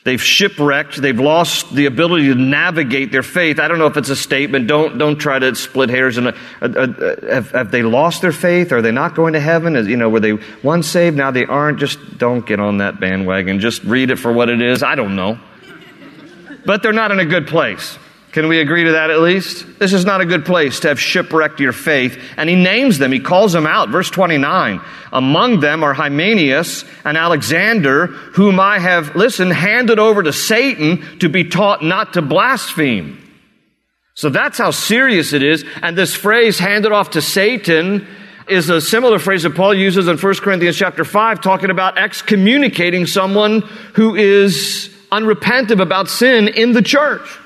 They've 0.04 0.22
shipwrecked. 0.22 1.02
They've 1.02 1.20
lost 1.20 1.74
the 1.74 1.84
ability 1.84 2.28
to 2.28 2.34
navigate 2.34 3.12
their 3.12 3.22
faith. 3.22 3.60
I 3.60 3.68
don't 3.68 3.78
know 3.78 3.88
if 3.88 3.98
it's 3.98 4.08
a 4.08 4.16
statement. 4.16 4.66
Don't, 4.66 4.96
don't 4.96 5.18
try 5.18 5.38
to 5.38 5.54
split 5.54 5.90
hairs. 5.90 6.16
And 6.16 6.28
uh, 6.28 6.32
uh, 6.62 6.66
uh, 6.66 7.26
have, 7.30 7.50
have, 7.50 7.70
they 7.70 7.82
lost 7.82 8.22
their 8.22 8.32
faith? 8.32 8.72
Are 8.72 8.80
they 8.80 8.90
not 8.90 9.14
going 9.14 9.34
to 9.34 9.40
heaven? 9.40 9.76
As, 9.76 9.86
you 9.86 9.98
know, 9.98 10.08
were 10.08 10.20
they 10.20 10.38
once 10.62 10.88
saved? 10.88 11.14
Now 11.14 11.30
they 11.30 11.44
aren't. 11.44 11.78
Just 11.78 12.16
don't 12.16 12.46
get 12.46 12.58
on 12.58 12.78
that 12.78 13.00
bandwagon. 13.00 13.60
Just 13.60 13.84
read 13.84 14.10
it 14.10 14.16
for 14.16 14.32
what 14.32 14.48
it 14.48 14.62
is. 14.62 14.82
I 14.82 14.94
don't 14.94 15.14
know 15.14 15.38
but 16.64 16.82
they're 16.82 16.92
not 16.92 17.10
in 17.10 17.18
a 17.18 17.26
good 17.26 17.46
place. 17.46 17.98
Can 18.32 18.46
we 18.46 18.60
agree 18.60 18.84
to 18.84 18.92
that 18.92 19.10
at 19.10 19.20
least? 19.20 19.66
This 19.80 19.92
is 19.92 20.04
not 20.04 20.20
a 20.20 20.24
good 20.24 20.44
place 20.44 20.80
to 20.80 20.88
have 20.88 21.00
shipwrecked 21.00 21.58
your 21.58 21.72
faith. 21.72 22.22
And 22.36 22.48
he 22.48 22.54
names 22.54 22.98
them, 22.98 23.10
he 23.10 23.18
calls 23.18 23.52
them 23.52 23.66
out. 23.66 23.88
Verse 23.88 24.08
29. 24.08 24.80
Among 25.12 25.58
them 25.58 25.82
are 25.82 25.92
Hymenaeus 25.92 26.84
and 27.04 27.16
Alexander, 27.16 28.06
whom 28.06 28.60
I 28.60 28.78
have, 28.78 29.16
listen, 29.16 29.50
handed 29.50 29.98
over 29.98 30.22
to 30.22 30.32
Satan 30.32 31.18
to 31.18 31.28
be 31.28 31.44
taught 31.44 31.82
not 31.82 32.12
to 32.12 32.22
blaspheme. 32.22 33.16
So 34.14 34.28
that's 34.28 34.58
how 34.58 34.70
serious 34.70 35.32
it 35.32 35.42
is. 35.42 35.64
And 35.82 35.98
this 35.98 36.14
phrase, 36.14 36.58
handed 36.58 36.92
off 36.92 37.10
to 37.12 37.22
Satan, 37.22 38.06
is 38.46 38.70
a 38.70 38.80
similar 38.80 39.18
phrase 39.18 39.42
that 39.42 39.56
Paul 39.56 39.74
uses 39.74 40.06
in 40.06 40.18
1 40.18 40.34
Corinthians 40.36 40.76
chapter 40.76 41.04
5, 41.04 41.40
talking 41.40 41.70
about 41.70 41.98
excommunicating 41.98 43.06
someone 43.06 43.62
who 43.94 44.14
is 44.14 44.94
unrepentive 45.10 45.80
about 45.80 46.08
sin 46.08 46.48
in 46.48 46.72
the 46.72 46.82
church. 46.82 47.38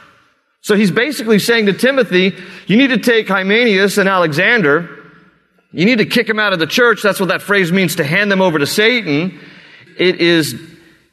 So 0.64 0.76
he's 0.76 0.90
basically 0.90 1.38
saying 1.38 1.66
to 1.66 1.74
Timothy, 1.74 2.34
you 2.66 2.76
need 2.78 2.88
to 2.88 2.98
take 2.98 3.28
Hymenaeus 3.28 3.98
and 3.98 4.08
Alexander, 4.08 4.88
you 5.72 5.84
need 5.84 5.98
to 5.98 6.06
kick 6.06 6.26
them 6.26 6.38
out 6.38 6.52
of 6.52 6.58
the 6.58 6.66
church. 6.66 7.02
That's 7.02 7.20
what 7.20 7.28
that 7.28 7.42
phrase 7.42 7.70
means 7.70 7.96
to 7.96 8.04
hand 8.04 8.30
them 8.30 8.40
over 8.40 8.58
to 8.58 8.66
Satan. 8.66 9.38
It 9.98 10.20
is 10.22 10.54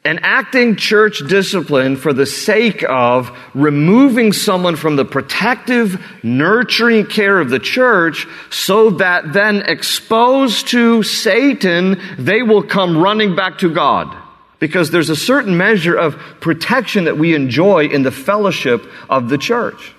an 0.04 0.20
acting 0.22 0.76
church 0.76 1.20
discipline 1.28 1.96
for 1.96 2.12
the 2.12 2.26
sake 2.26 2.82
of 2.88 3.36
removing 3.54 4.32
someone 4.32 4.76
from 4.76 4.96
the 4.96 5.04
protective, 5.04 6.02
nurturing 6.22 7.06
care 7.06 7.38
of 7.38 7.50
the 7.50 7.58
church 7.58 8.26
so 8.50 8.90
that 8.90 9.32
then 9.32 9.62
exposed 9.62 10.68
to 10.68 11.02
Satan, 11.02 12.00
they 12.18 12.42
will 12.42 12.62
come 12.62 12.96
running 12.96 13.36
back 13.36 13.58
to 13.58 13.72
God 13.72 14.21
because 14.62 14.92
there's 14.92 15.10
a 15.10 15.16
certain 15.16 15.56
measure 15.56 15.96
of 15.96 16.14
protection 16.38 17.06
that 17.06 17.18
we 17.18 17.34
enjoy 17.34 17.86
in 17.86 18.04
the 18.04 18.12
fellowship 18.12 18.86
of 19.10 19.28
the 19.28 19.36
church. 19.36 19.92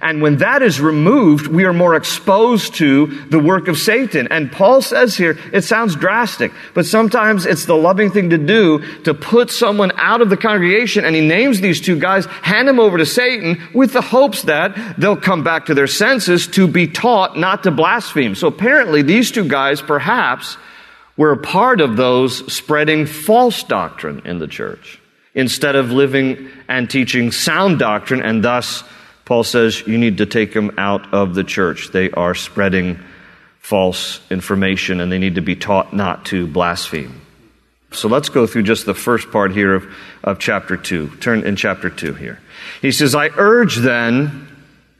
And 0.00 0.22
when 0.22 0.36
that 0.36 0.62
is 0.62 0.80
removed, 0.80 1.48
we 1.48 1.64
are 1.64 1.72
more 1.72 1.96
exposed 1.96 2.76
to 2.76 3.08
the 3.30 3.40
work 3.40 3.66
of 3.66 3.76
Satan. 3.76 4.28
And 4.30 4.52
Paul 4.52 4.82
says 4.82 5.16
here, 5.16 5.36
it 5.52 5.62
sounds 5.62 5.96
drastic, 5.96 6.52
but 6.74 6.86
sometimes 6.86 7.44
it's 7.44 7.64
the 7.64 7.74
loving 7.74 8.12
thing 8.12 8.30
to 8.30 8.38
do 8.38 8.78
to 9.02 9.14
put 9.14 9.50
someone 9.50 9.90
out 9.96 10.20
of 10.20 10.30
the 10.30 10.36
congregation. 10.36 11.04
And 11.04 11.16
he 11.16 11.26
names 11.26 11.60
these 11.60 11.80
two 11.80 11.98
guys, 11.98 12.26
hand 12.26 12.68
them 12.68 12.78
over 12.78 12.98
to 12.98 13.06
Satan 13.06 13.60
with 13.74 13.92
the 13.92 14.00
hopes 14.00 14.42
that 14.42 14.94
they'll 14.96 15.16
come 15.16 15.42
back 15.42 15.66
to 15.66 15.74
their 15.74 15.88
senses 15.88 16.46
to 16.48 16.68
be 16.68 16.86
taught 16.86 17.36
not 17.36 17.64
to 17.64 17.72
blaspheme. 17.72 18.36
So 18.36 18.46
apparently 18.46 19.02
these 19.02 19.32
two 19.32 19.48
guys 19.48 19.82
perhaps 19.82 20.56
we're 21.16 21.32
a 21.32 21.38
part 21.38 21.80
of 21.80 21.96
those 21.96 22.52
spreading 22.52 23.06
false 23.06 23.62
doctrine 23.62 24.22
in 24.24 24.38
the 24.38 24.48
church 24.48 25.00
instead 25.34 25.76
of 25.76 25.90
living 25.90 26.48
and 26.68 26.90
teaching 26.90 27.30
sound 27.30 27.78
doctrine. 27.78 28.22
And 28.22 28.42
thus, 28.42 28.82
Paul 29.24 29.44
says 29.44 29.86
you 29.86 29.98
need 29.98 30.18
to 30.18 30.26
take 30.26 30.52
them 30.52 30.72
out 30.76 31.12
of 31.14 31.34
the 31.34 31.44
church. 31.44 31.88
They 31.92 32.10
are 32.10 32.34
spreading 32.34 32.98
false 33.60 34.20
information 34.30 35.00
and 35.00 35.10
they 35.10 35.18
need 35.18 35.36
to 35.36 35.40
be 35.40 35.56
taught 35.56 35.94
not 35.94 36.26
to 36.26 36.46
blaspheme. 36.46 37.20
So 37.92 38.08
let's 38.08 38.28
go 38.28 38.46
through 38.46 38.64
just 38.64 38.86
the 38.86 38.94
first 38.94 39.30
part 39.30 39.52
here 39.52 39.74
of, 39.74 39.86
of 40.24 40.38
chapter 40.40 40.76
2. 40.76 41.16
Turn 41.20 41.46
in 41.46 41.54
chapter 41.54 41.88
2 41.88 42.14
here. 42.14 42.40
He 42.82 42.90
says, 42.90 43.14
I 43.14 43.28
urge 43.28 43.76
then, 43.76 44.48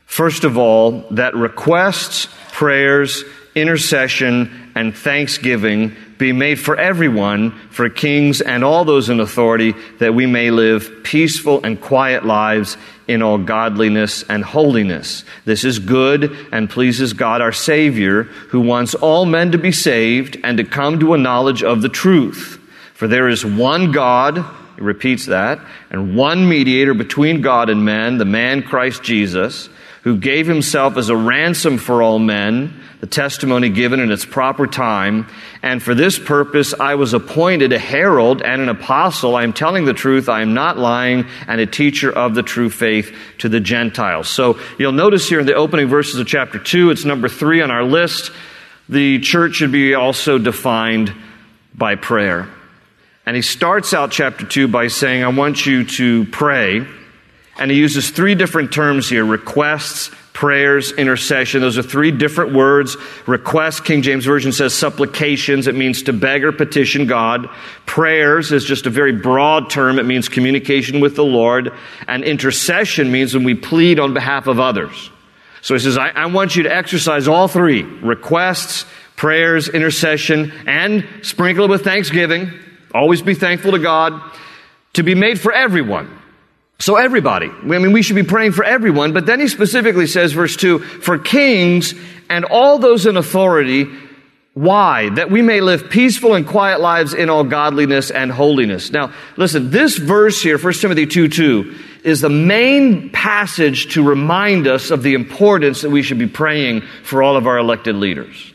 first 0.06 0.44
of 0.44 0.56
all, 0.56 1.00
that 1.10 1.34
requests, 1.34 2.28
prayers, 2.52 3.24
intercession, 3.54 4.72
and 4.74 4.96
thanksgiving 4.96 5.96
be 6.18 6.32
made 6.32 6.60
for 6.60 6.76
everyone, 6.76 7.52
for 7.70 7.88
kings 7.88 8.40
and 8.40 8.64
all 8.64 8.84
those 8.84 9.08
in 9.08 9.20
authority, 9.20 9.74
that 9.98 10.14
we 10.14 10.26
may 10.26 10.50
live 10.50 11.02
peaceful 11.02 11.62
and 11.64 11.80
quiet 11.80 12.24
lives 12.24 12.76
in 13.06 13.22
all 13.22 13.38
godliness 13.38 14.22
and 14.28 14.44
holiness. 14.44 15.24
This 15.44 15.64
is 15.64 15.78
good 15.78 16.36
and 16.52 16.70
pleases 16.70 17.12
God 17.12 17.40
our 17.40 17.52
Savior, 17.52 18.24
who 18.24 18.60
wants 18.60 18.94
all 18.94 19.26
men 19.26 19.52
to 19.52 19.58
be 19.58 19.72
saved 19.72 20.38
and 20.42 20.58
to 20.58 20.64
come 20.64 21.00
to 21.00 21.14
a 21.14 21.18
knowledge 21.18 21.62
of 21.62 21.82
the 21.82 21.88
truth. 21.88 22.60
For 22.94 23.08
there 23.08 23.28
is 23.28 23.44
one 23.44 23.92
God, 23.92 24.44
he 24.76 24.82
repeats 24.82 25.26
that, 25.26 25.60
and 25.90 26.16
one 26.16 26.48
mediator 26.48 26.94
between 26.94 27.42
God 27.42 27.68
and 27.68 27.84
men, 27.84 28.18
the 28.18 28.24
man 28.24 28.62
Christ 28.62 29.02
Jesus, 29.02 29.68
who 30.02 30.16
gave 30.16 30.46
himself 30.46 30.96
as 30.96 31.08
a 31.08 31.16
ransom 31.16 31.78
for 31.78 32.02
all 32.02 32.18
men 32.18 32.80
the 33.00 33.06
testimony 33.06 33.68
given 33.68 34.00
in 34.00 34.10
its 34.10 34.24
proper 34.24 34.66
time. 34.66 35.26
And 35.62 35.82
for 35.82 35.94
this 35.94 36.18
purpose, 36.18 36.72
I 36.72 36.94
was 36.94 37.12
appointed 37.12 37.72
a 37.72 37.78
herald 37.78 38.42
and 38.42 38.62
an 38.62 38.68
apostle. 38.68 39.36
I 39.36 39.44
am 39.44 39.52
telling 39.52 39.84
the 39.84 39.92
truth. 39.92 40.28
I 40.28 40.42
am 40.42 40.54
not 40.54 40.78
lying 40.78 41.26
and 41.46 41.60
a 41.60 41.66
teacher 41.66 42.10
of 42.10 42.34
the 42.34 42.42
true 42.42 42.70
faith 42.70 43.14
to 43.38 43.48
the 43.48 43.60
Gentiles. 43.60 44.28
So 44.28 44.58
you'll 44.78 44.92
notice 44.92 45.28
here 45.28 45.40
in 45.40 45.46
the 45.46 45.54
opening 45.54 45.88
verses 45.88 46.18
of 46.18 46.26
chapter 46.26 46.58
two, 46.58 46.90
it's 46.90 47.04
number 47.04 47.28
three 47.28 47.60
on 47.60 47.70
our 47.70 47.84
list. 47.84 48.30
The 48.88 49.20
church 49.20 49.56
should 49.56 49.72
be 49.72 49.94
also 49.94 50.38
defined 50.38 51.14
by 51.74 51.96
prayer. 51.96 52.48
And 53.26 53.34
he 53.34 53.42
starts 53.42 53.94
out 53.94 54.10
chapter 54.10 54.46
two 54.46 54.68
by 54.68 54.88
saying, 54.88 55.24
I 55.24 55.28
want 55.28 55.64
you 55.64 55.84
to 55.84 56.26
pray. 56.26 56.86
And 57.56 57.70
he 57.70 57.78
uses 57.78 58.10
three 58.10 58.34
different 58.34 58.72
terms 58.72 59.08
here 59.08 59.24
requests, 59.24 60.10
prayers, 60.34 60.92
intercession. 60.92 61.62
Those 61.62 61.78
are 61.78 61.82
three 61.82 62.10
different 62.10 62.52
words. 62.52 62.96
Request, 63.26 63.84
King 63.84 64.02
James 64.02 64.26
Version 64.26 64.52
says 64.52 64.74
supplications. 64.74 65.68
It 65.68 65.76
means 65.76 66.02
to 66.02 66.12
beg 66.12 66.44
or 66.44 66.52
petition 66.52 67.06
God. 67.06 67.48
Prayers 67.86 68.52
is 68.52 68.64
just 68.64 68.84
a 68.84 68.90
very 68.90 69.12
broad 69.12 69.70
term. 69.70 69.98
It 69.98 70.02
means 70.02 70.28
communication 70.28 71.00
with 71.00 71.14
the 71.14 71.24
Lord. 71.24 71.72
And 72.08 72.24
intercession 72.24 73.10
means 73.10 73.32
when 73.32 73.44
we 73.44 73.54
plead 73.54 73.98
on 74.00 74.12
behalf 74.12 74.48
of 74.48 74.58
others. 74.58 75.10
So 75.62 75.74
he 75.74 75.80
says, 75.80 75.96
I, 75.96 76.08
I 76.08 76.26
want 76.26 76.56
you 76.56 76.64
to 76.64 76.74
exercise 76.74 77.26
all 77.28 77.48
three 77.48 77.82
requests, 77.82 78.84
prayers, 79.16 79.68
intercession, 79.68 80.52
and 80.66 81.08
sprinkle 81.22 81.66
it 81.66 81.70
with 81.70 81.84
thanksgiving. 81.84 82.50
Always 82.92 83.22
be 83.22 83.34
thankful 83.34 83.70
to 83.70 83.78
God 83.78 84.20
to 84.94 85.04
be 85.04 85.14
made 85.14 85.40
for 85.40 85.52
everyone 85.52 86.20
so 86.78 86.96
everybody. 86.96 87.48
I 87.48 87.64
mean, 87.64 87.92
we 87.92 88.02
should 88.02 88.16
be 88.16 88.24
praying 88.24 88.52
for 88.52 88.64
everyone, 88.64 89.12
but 89.12 89.26
then 89.26 89.40
he 89.40 89.48
specifically 89.48 90.06
says, 90.06 90.32
verse 90.32 90.56
2, 90.56 90.78
for 90.78 91.18
kings 91.18 91.94
and 92.28 92.44
all 92.44 92.78
those 92.78 93.06
in 93.06 93.16
authority, 93.16 93.86
why? 94.54 95.08
That 95.10 95.30
we 95.30 95.42
may 95.42 95.60
live 95.60 95.90
peaceful 95.90 96.34
and 96.34 96.46
quiet 96.46 96.80
lives 96.80 97.12
in 97.12 97.28
all 97.28 97.44
godliness 97.44 98.10
and 98.10 98.30
holiness. 98.30 98.90
Now, 98.92 99.12
listen, 99.36 99.70
this 99.70 99.96
verse 99.96 100.40
here, 100.40 100.58
1 100.58 100.72
Timothy 100.74 101.06
2 101.06 101.28
2, 101.28 101.74
is 102.04 102.20
the 102.20 102.28
main 102.28 103.10
passage 103.10 103.94
to 103.94 104.02
remind 104.02 104.66
us 104.66 104.90
of 104.90 105.02
the 105.02 105.14
importance 105.14 105.82
that 105.82 105.90
we 105.90 106.02
should 106.02 106.18
be 106.18 106.26
praying 106.26 106.82
for 107.02 107.22
all 107.22 107.36
of 107.36 107.46
our 107.46 107.58
elected 107.58 107.96
leaders. 107.96 108.52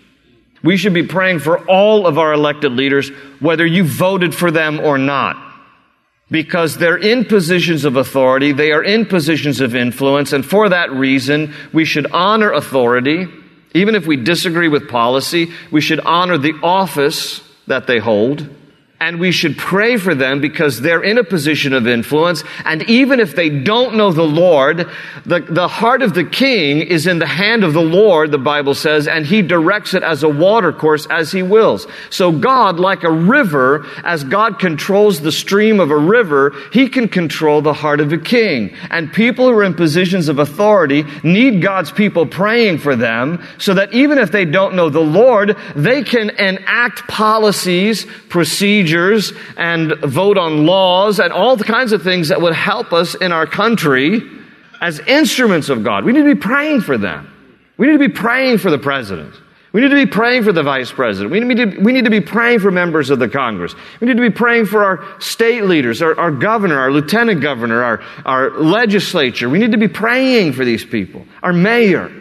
We 0.64 0.78
should 0.78 0.94
be 0.94 1.04
praying 1.04 1.40
for 1.40 1.68
all 1.68 2.06
of 2.06 2.18
our 2.18 2.34
elected 2.34 2.74
leaders, 2.74 3.10
whether 3.40 3.66
you 3.66 3.84
voted 3.84 4.36
for 4.36 4.52
them 4.52 4.80
or 4.80 4.98
not. 4.98 5.49
Because 6.32 6.78
they're 6.78 6.98
in 6.98 7.26
positions 7.26 7.86
of 7.86 7.96
authority, 7.96 8.52
they 8.52 8.72
are 8.72 8.84
in 8.84 9.06
positions 9.06 9.62
of 9.62 9.76
influence, 9.76 10.34
and 10.34 10.46
for 10.46 10.70
that 10.70 10.92
reason, 10.92 11.54
we 11.74 11.86
should 11.86 12.12
honor 12.12 12.52
authority. 12.52 13.28
Even 13.74 13.96
if 13.96 14.06
we 14.06 14.16
disagree 14.16 14.68
with 14.68 14.90
policy, 14.90 15.52
we 15.72 15.82
should 15.82 16.00
honor 16.00 16.38
the 16.38 16.54
office 16.64 17.42
that 17.68 17.88
they 17.88 18.00
hold 18.00 18.48
and 19.02 19.18
we 19.18 19.32
should 19.32 19.58
pray 19.58 19.96
for 19.96 20.14
them 20.14 20.42
because 20.42 20.82
they're 20.82 21.02
in 21.02 21.18
a 21.18 21.24
position 21.24 21.72
of 21.72 21.88
influence. 21.88 22.44
And 22.66 22.84
even 22.90 23.22
if 23.22 23.34
they 23.34 23.50
don't 23.50 23.96
know 23.96 24.12
the 24.12 24.24
Lord, 24.24 24.90
the, 25.26 25.40
the 25.40 25.70
heart 25.70 26.02
of 26.02 26.14
the 26.14 26.26
king 26.26 26.82
is 26.82 27.08
in 27.08 27.20
the 27.20 27.26
hand 27.26 27.64
of 27.64 27.72
the 27.72 27.82
Lord, 27.82 28.32
the 28.32 28.38
Bible 28.38 28.76
says, 28.76 29.08
and 29.08 29.26
he 29.26 29.42
directs 29.42 29.94
it 29.94 30.04
as 30.04 30.24
a 30.24 30.30
water 30.30 30.74
course 30.74 31.08
as 31.10 31.32
he 31.32 31.42
wills. 31.42 31.88
So 32.10 32.34
God, 32.34 32.78
like 32.78 33.04
a 33.04 33.12
river, 33.12 33.86
as 34.04 34.26
God 34.26 34.60
controls 34.60 35.22
the 35.22 35.32
stream 35.32 35.80
of 35.80 35.92
a 35.92 35.98
river, 35.98 36.54
he 36.74 36.90
can 36.90 37.08
control 37.08 37.62
the 37.62 37.74
heart 37.74 38.02
of 38.02 38.12
a 38.12 38.18
king. 38.18 38.76
And 38.90 39.14
people 39.14 39.46
who 39.46 39.58
are 39.58 39.64
in 39.64 39.76
positions 39.76 40.28
of 40.28 40.40
authority 40.40 41.06
need 41.24 41.62
God's 41.62 41.92
people 41.92 42.26
praying 42.26 42.80
for 42.80 42.98
them 42.98 43.42
so 43.60 43.74
that 43.76 43.94
even 43.94 44.18
if 44.18 44.34
they 44.34 44.44
don't 44.44 44.76
know 44.76 44.90
the 44.90 45.00
Lord, 45.00 45.56
they 45.74 46.04
can 46.04 46.32
enact 46.32 47.08
policies, 47.08 48.06
procedures, 48.28 48.89
and 49.58 49.94
vote 50.04 50.38
on 50.38 50.66
laws 50.66 51.20
and 51.20 51.32
all 51.32 51.56
the 51.56 51.64
kinds 51.64 51.92
of 51.92 52.04
things 52.04 52.30
that 52.30 52.42
would 52.42 52.54
help 52.54 52.94
us 52.94 53.16
in 53.16 53.32
our 53.32 53.46
country 53.46 54.22
as 54.82 55.00
instruments 55.02 55.70
of 55.70 55.84
God. 55.84 56.06
We 56.06 56.14
need 56.14 56.24
to 56.24 56.36
be 56.36 56.40
praying 56.40 56.82
for 56.82 56.98
them. 56.98 57.32
We 57.78 57.88
need 57.88 57.94
to 57.94 58.00
be 58.00 58.14
praying 58.14 58.58
for 58.60 58.72
the 58.72 58.78
president. 58.78 59.34
We 59.72 59.82
need 59.82 59.90
to 59.90 59.96
be 59.96 60.08
praying 60.08 60.44
for 60.44 60.52
the 60.52 60.64
vice 60.64 60.92
president. 60.92 61.32
We 61.32 61.40
need, 61.42 61.58
to, 61.58 61.80
we 61.80 61.94
need 61.94 62.06
to 62.06 62.12
be 62.12 62.22
praying 62.22 62.60
for 62.60 62.72
members 62.72 63.12
of 63.12 63.20
the 63.20 63.30
Congress. 63.30 63.76
We 64.00 64.08
need 64.08 64.18
to 64.18 64.22
be 64.22 64.32
praying 64.32 64.66
for 64.66 64.84
our 64.84 65.22
state 65.22 65.64
leaders, 65.64 66.02
our, 66.02 66.20
our 66.20 66.32
governor, 66.32 66.80
our 66.80 66.92
lieutenant 66.92 67.42
governor, 67.42 67.84
our, 67.84 68.02
our 68.26 68.60
legislature. 68.60 69.48
We 69.48 69.60
need 69.60 69.74
to 69.74 69.78
be 69.78 69.88
praying 69.88 70.54
for 70.54 70.66
these 70.66 70.84
people, 70.84 71.26
our 71.44 71.54
mayor. 71.54 72.12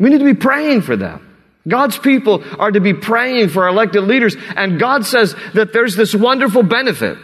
We 0.00 0.10
need 0.10 0.18
to 0.18 0.24
be 0.24 0.34
praying 0.34 0.82
for 0.82 0.96
them. 0.96 1.27
God's 1.68 1.98
people 1.98 2.42
are 2.58 2.70
to 2.70 2.80
be 2.80 2.94
praying 2.94 3.50
for 3.50 3.64
our 3.64 3.68
elected 3.68 4.04
leaders. 4.04 4.36
And 4.56 4.80
God 4.80 5.06
says 5.06 5.34
that 5.54 5.72
there's 5.72 5.96
this 5.96 6.14
wonderful 6.14 6.62
benefit 6.62 7.18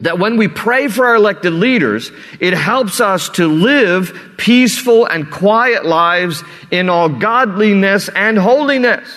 that 0.00 0.18
when 0.18 0.36
we 0.36 0.46
pray 0.46 0.88
for 0.88 1.06
our 1.06 1.16
elected 1.16 1.52
leaders, 1.52 2.12
it 2.40 2.54
helps 2.54 3.00
us 3.00 3.28
to 3.30 3.48
live 3.48 4.34
peaceful 4.36 5.06
and 5.06 5.30
quiet 5.30 5.84
lives 5.84 6.44
in 6.70 6.88
all 6.88 7.08
godliness 7.08 8.08
and 8.08 8.38
holiness. 8.38 9.08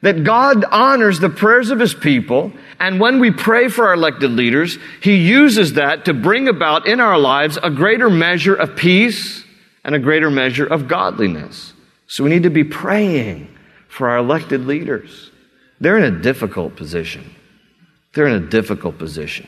That 0.00 0.24
God 0.24 0.64
honors 0.64 1.20
the 1.20 1.28
prayers 1.28 1.70
of 1.70 1.78
His 1.78 1.94
people, 1.94 2.52
and 2.80 2.98
when 2.98 3.20
we 3.20 3.30
pray 3.30 3.68
for 3.68 3.86
our 3.86 3.94
elected 3.94 4.32
leaders, 4.32 4.76
He 5.00 5.16
uses 5.16 5.74
that 5.74 6.06
to 6.06 6.14
bring 6.14 6.48
about 6.48 6.88
in 6.88 6.98
our 6.98 7.18
lives 7.18 7.56
a 7.62 7.70
greater 7.70 8.10
measure 8.10 8.54
of 8.54 8.74
peace 8.74 9.44
and 9.84 9.94
a 9.94 10.00
greater 10.00 10.30
measure 10.30 10.66
of 10.66 10.88
godliness. 10.88 11.72
So 12.08 12.24
we 12.24 12.30
need 12.30 12.42
to 12.42 12.50
be 12.50 12.64
praying 12.64 13.51
for 13.92 14.08
our 14.08 14.16
elected 14.16 14.64
leaders. 14.64 15.30
They're 15.78 15.98
in 15.98 16.04
a 16.04 16.22
difficult 16.22 16.76
position. 16.76 17.30
They're 18.14 18.26
in 18.26 18.42
a 18.42 18.46
difficult 18.48 18.96
position. 18.96 19.46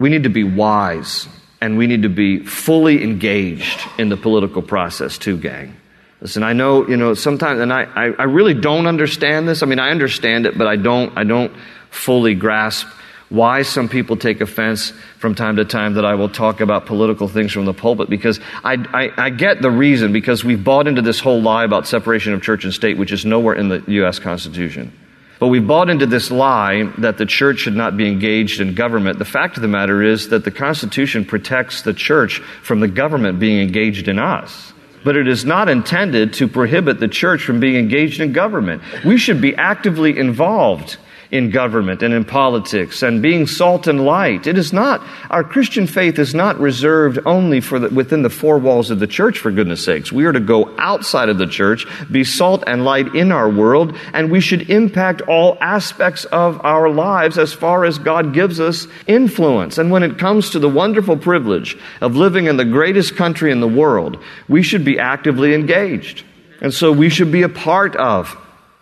We 0.00 0.08
need 0.08 0.24
to 0.24 0.30
be 0.30 0.42
wise 0.42 1.28
and 1.60 1.78
we 1.78 1.86
need 1.86 2.02
to 2.02 2.08
be 2.08 2.44
fully 2.44 3.04
engaged 3.04 3.80
in 3.98 4.08
the 4.08 4.16
political 4.16 4.62
process 4.62 5.16
too, 5.16 5.38
gang. 5.38 5.76
Listen, 6.20 6.42
I 6.42 6.54
know, 6.54 6.88
you 6.88 6.96
know, 6.96 7.14
sometimes, 7.14 7.60
and 7.60 7.72
I, 7.72 7.84
I, 7.84 8.04
I 8.18 8.24
really 8.24 8.54
don't 8.54 8.88
understand 8.88 9.46
this. 9.46 9.62
I 9.62 9.66
mean, 9.66 9.78
I 9.78 9.90
understand 9.90 10.46
it, 10.46 10.58
but 10.58 10.66
I 10.66 10.74
don't, 10.74 11.16
I 11.16 11.22
don't 11.22 11.54
fully 11.90 12.34
grasp 12.34 12.88
why 13.28 13.62
some 13.62 13.88
people 13.88 14.16
take 14.16 14.40
offense 14.40 14.92
from 15.18 15.34
time 15.34 15.56
to 15.56 15.64
time 15.64 15.94
that 15.94 16.04
I 16.04 16.14
will 16.14 16.28
talk 16.28 16.60
about 16.60 16.86
political 16.86 17.28
things 17.28 17.52
from 17.52 17.64
the 17.64 17.74
pulpit 17.74 18.08
because 18.08 18.38
I, 18.62 18.74
I, 18.92 19.24
I, 19.24 19.30
get 19.30 19.62
the 19.62 19.70
reason 19.70 20.12
because 20.12 20.44
we've 20.44 20.62
bought 20.62 20.86
into 20.86 21.02
this 21.02 21.18
whole 21.18 21.42
lie 21.42 21.64
about 21.64 21.88
separation 21.88 22.32
of 22.34 22.42
church 22.42 22.64
and 22.64 22.72
state, 22.72 22.98
which 22.98 23.10
is 23.10 23.24
nowhere 23.24 23.54
in 23.54 23.68
the 23.68 23.82
U.S. 23.88 24.20
Constitution. 24.20 24.92
But 25.38 25.48
we've 25.48 25.66
bought 25.66 25.90
into 25.90 26.06
this 26.06 26.30
lie 26.30 26.84
that 26.98 27.18
the 27.18 27.26
church 27.26 27.58
should 27.58 27.76
not 27.76 27.96
be 27.96 28.08
engaged 28.08 28.60
in 28.60 28.74
government. 28.74 29.18
The 29.18 29.24
fact 29.24 29.56
of 29.56 29.62
the 29.62 29.68
matter 29.68 30.02
is 30.02 30.30
that 30.30 30.44
the 30.44 30.50
Constitution 30.50 31.24
protects 31.24 31.82
the 31.82 31.92
church 31.92 32.38
from 32.62 32.80
the 32.80 32.88
government 32.88 33.38
being 33.38 33.60
engaged 33.60 34.08
in 34.08 34.18
us 34.18 34.72
but 35.04 35.14
it 35.14 35.28
is 35.28 35.44
not 35.44 35.68
intended 35.68 36.32
to 36.32 36.48
prohibit 36.48 36.98
the 36.98 37.06
church 37.06 37.44
from 37.44 37.60
being 37.60 37.76
engaged 37.76 38.20
in 38.20 38.32
government. 38.32 38.82
We 39.04 39.18
should 39.18 39.40
be 39.40 39.54
actively 39.54 40.18
involved 40.18 40.96
in 41.30 41.50
government 41.50 42.02
and 42.02 42.14
in 42.14 42.24
politics 42.24 43.02
and 43.02 43.22
being 43.22 43.46
salt 43.46 43.86
and 43.86 44.04
light. 44.04 44.46
It 44.46 44.58
is 44.58 44.72
not, 44.72 45.02
our 45.30 45.44
Christian 45.44 45.86
faith 45.86 46.18
is 46.18 46.34
not 46.34 46.58
reserved 46.58 47.18
only 47.26 47.60
for 47.60 47.78
the, 47.78 47.88
within 47.88 48.22
the 48.22 48.30
four 48.30 48.58
walls 48.58 48.90
of 48.90 48.98
the 48.98 49.06
church, 49.06 49.38
for 49.38 49.50
goodness 49.50 49.84
sakes. 49.84 50.12
We 50.12 50.24
are 50.24 50.32
to 50.32 50.40
go 50.40 50.74
outside 50.78 51.28
of 51.28 51.38
the 51.38 51.46
church, 51.46 51.86
be 52.10 52.24
salt 52.24 52.64
and 52.66 52.84
light 52.84 53.14
in 53.14 53.32
our 53.32 53.48
world, 53.48 53.96
and 54.12 54.30
we 54.30 54.40
should 54.40 54.70
impact 54.70 55.22
all 55.22 55.58
aspects 55.60 56.24
of 56.26 56.64
our 56.64 56.88
lives 56.88 57.38
as 57.38 57.52
far 57.52 57.84
as 57.84 57.98
God 57.98 58.32
gives 58.32 58.60
us 58.60 58.86
influence. 59.06 59.78
And 59.78 59.90
when 59.90 60.02
it 60.02 60.18
comes 60.18 60.50
to 60.50 60.58
the 60.58 60.68
wonderful 60.68 61.16
privilege 61.16 61.76
of 62.00 62.16
living 62.16 62.46
in 62.46 62.56
the 62.56 62.64
greatest 62.64 63.16
country 63.16 63.50
in 63.50 63.60
the 63.60 63.68
world, 63.68 64.22
we 64.48 64.62
should 64.62 64.84
be 64.84 64.98
actively 64.98 65.54
engaged. 65.54 66.24
And 66.60 66.72
so 66.72 66.92
we 66.92 67.08
should 67.08 67.30
be 67.30 67.42
a 67.42 67.48
part 67.48 67.96
of 67.96 68.36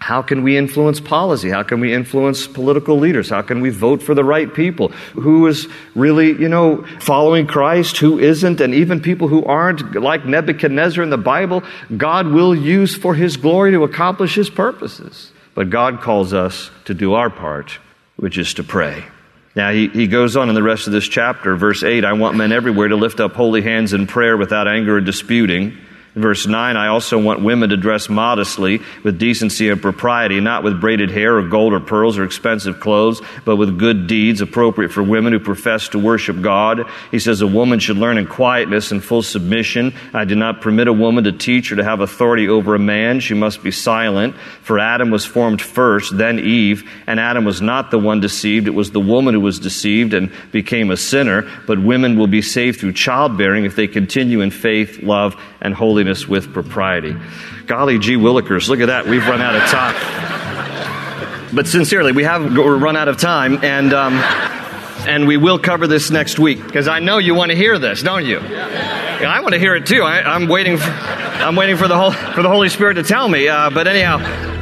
how 0.04 0.20
can 0.20 0.42
we 0.42 0.54
influence 0.58 1.00
policy? 1.00 1.48
How 1.48 1.62
can 1.62 1.80
we 1.80 1.94
influence 1.94 2.46
political 2.46 2.98
leaders? 2.98 3.30
How 3.30 3.40
can 3.40 3.62
we 3.62 3.70
vote 3.70 4.02
for 4.02 4.14
the 4.14 4.22
right 4.22 4.52
people? 4.52 4.88
Who 5.14 5.46
is 5.46 5.66
really, 5.94 6.26
you 6.26 6.50
know, 6.50 6.84
following 7.00 7.46
Christ? 7.46 7.96
Who 7.96 8.18
isn't? 8.18 8.60
And 8.60 8.74
even 8.74 9.00
people 9.00 9.28
who 9.28 9.42
aren't, 9.46 9.94
like 9.94 10.26
Nebuchadnezzar 10.26 11.02
in 11.02 11.08
the 11.08 11.16
Bible, 11.16 11.62
God 11.96 12.26
will 12.26 12.54
use 12.54 12.94
for 12.94 13.14
his 13.14 13.38
glory 13.38 13.70
to 13.70 13.82
accomplish 13.82 14.34
his 14.34 14.50
purposes. 14.50 15.32
But 15.54 15.70
God 15.70 16.02
calls 16.02 16.34
us 16.34 16.70
to 16.84 16.92
do 16.92 17.14
our 17.14 17.30
part, 17.30 17.78
which 18.16 18.36
is 18.36 18.52
to 18.54 18.62
pray. 18.62 19.06
Now, 19.56 19.72
he, 19.72 19.88
he 19.88 20.06
goes 20.06 20.36
on 20.36 20.50
in 20.50 20.54
the 20.54 20.62
rest 20.62 20.86
of 20.86 20.92
this 20.92 21.08
chapter, 21.08 21.56
verse 21.56 21.82
8 21.82 22.04
I 22.04 22.12
want 22.12 22.36
men 22.36 22.52
everywhere 22.52 22.88
to 22.88 22.96
lift 22.96 23.20
up 23.20 23.32
holy 23.32 23.62
hands 23.62 23.94
in 23.94 24.06
prayer 24.06 24.36
without 24.36 24.68
anger 24.68 24.96
or 24.96 25.00
disputing. 25.00 25.78
Verse 26.14 26.46
9, 26.46 26.76
I 26.76 26.86
also 26.88 27.20
want 27.20 27.42
women 27.42 27.70
to 27.70 27.76
dress 27.76 28.08
modestly 28.08 28.80
with 29.02 29.18
decency 29.18 29.68
and 29.68 29.82
propriety, 29.82 30.38
not 30.40 30.62
with 30.62 30.80
braided 30.80 31.10
hair 31.10 31.38
or 31.38 31.42
gold 31.48 31.72
or 31.72 31.80
pearls 31.80 32.18
or 32.18 32.22
expensive 32.22 32.78
clothes, 32.78 33.20
but 33.44 33.56
with 33.56 33.80
good 33.80 34.06
deeds 34.06 34.40
appropriate 34.40 34.92
for 34.92 35.02
women 35.02 35.32
who 35.32 35.40
profess 35.40 35.88
to 35.88 35.98
worship 35.98 36.40
God. 36.40 36.88
He 37.10 37.18
says 37.18 37.40
a 37.40 37.48
woman 37.48 37.80
should 37.80 37.96
learn 37.96 38.16
in 38.16 38.28
quietness 38.28 38.92
and 38.92 39.02
full 39.02 39.22
submission. 39.22 39.92
I 40.12 40.24
do 40.24 40.36
not 40.36 40.60
permit 40.60 40.86
a 40.86 40.92
woman 40.92 41.24
to 41.24 41.32
teach 41.32 41.72
or 41.72 41.76
to 41.76 41.84
have 41.84 41.98
authority 41.98 42.48
over 42.48 42.76
a 42.76 42.78
man. 42.78 43.18
She 43.18 43.34
must 43.34 43.64
be 43.64 43.72
silent. 43.72 44.36
For 44.62 44.78
Adam 44.78 45.10
was 45.10 45.24
formed 45.24 45.60
first, 45.60 46.16
then 46.16 46.38
Eve, 46.38 46.88
and 47.08 47.18
Adam 47.18 47.44
was 47.44 47.60
not 47.60 47.90
the 47.90 47.98
one 47.98 48.20
deceived. 48.20 48.68
It 48.68 48.74
was 48.74 48.92
the 48.92 49.00
woman 49.00 49.34
who 49.34 49.40
was 49.40 49.58
deceived 49.58 50.14
and 50.14 50.30
became 50.52 50.92
a 50.92 50.96
sinner. 50.96 51.50
But 51.66 51.82
women 51.82 52.16
will 52.16 52.28
be 52.28 52.40
saved 52.40 52.78
through 52.78 52.92
childbearing 52.92 53.64
if 53.64 53.74
they 53.74 53.88
continue 53.88 54.42
in 54.42 54.52
faith, 54.52 55.02
love, 55.02 55.34
and 55.64 55.74
holiness 55.74 56.28
with 56.28 56.52
propriety. 56.52 57.16
Golly 57.66 57.98
gee 57.98 58.16
willikers, 58.16 58.68
look 58.68 58.80
at 58.80 58.86
that. 58.86 59.06
We've 59.06 59.26
run 59.26 59.40
out 59.40 59.56
of 59.56 59.62
time. 59.62 61.54
But 61.54 61.66
sincerely, 61.66 62.12
we 62.12 62.24
have 62.24 62.56
run 62.56 62.96
out 62.96 63.08
of 63.08 63.16
time, 63.16 63.64
and, 63.64 63.92
um, 63.92 64.14
and 65.08 65.26
we 65.26 65.36
will 65.36 65.58
cover 65.58 65.86
this 65.86 66.10
next 66.10 66.38
week 66.38 66.64
because 66.64 66.86
I 66.86 66.98
know 66.98 67.18
you 67.18 67.34
want 67.34 67.50
to 67.50 67.56
hear 67.56 67.78
this, 67.78 68.02
don't 68.02 68.26
you? 68.26 68.38
I 68.38 69.40
want 69.40 69.54
to 69.54 69.58
hear 69.58 69.74
it 69.74 69.86
too. 69.86 70.02
I, 70.02 70.36
am 70.36 70.48
waiting. 70.48 70.76
For, 70.76 70.90
I'm 70.90 71.56
waiting 71.56 71.76
for 71.76 71.88
the 71.88 71.96
whole, 71.96 72.12
for 72.12 72.42
the 72.42 72.48
Holy 72.48 72.68
Spirit 72.68 72.94
to 72.94 73.02
tell 73.02 73.28
me. 73.28 73.48
Uh, 73.48 73.70
but 73.70 73.88
anyhow. 73.88 74.53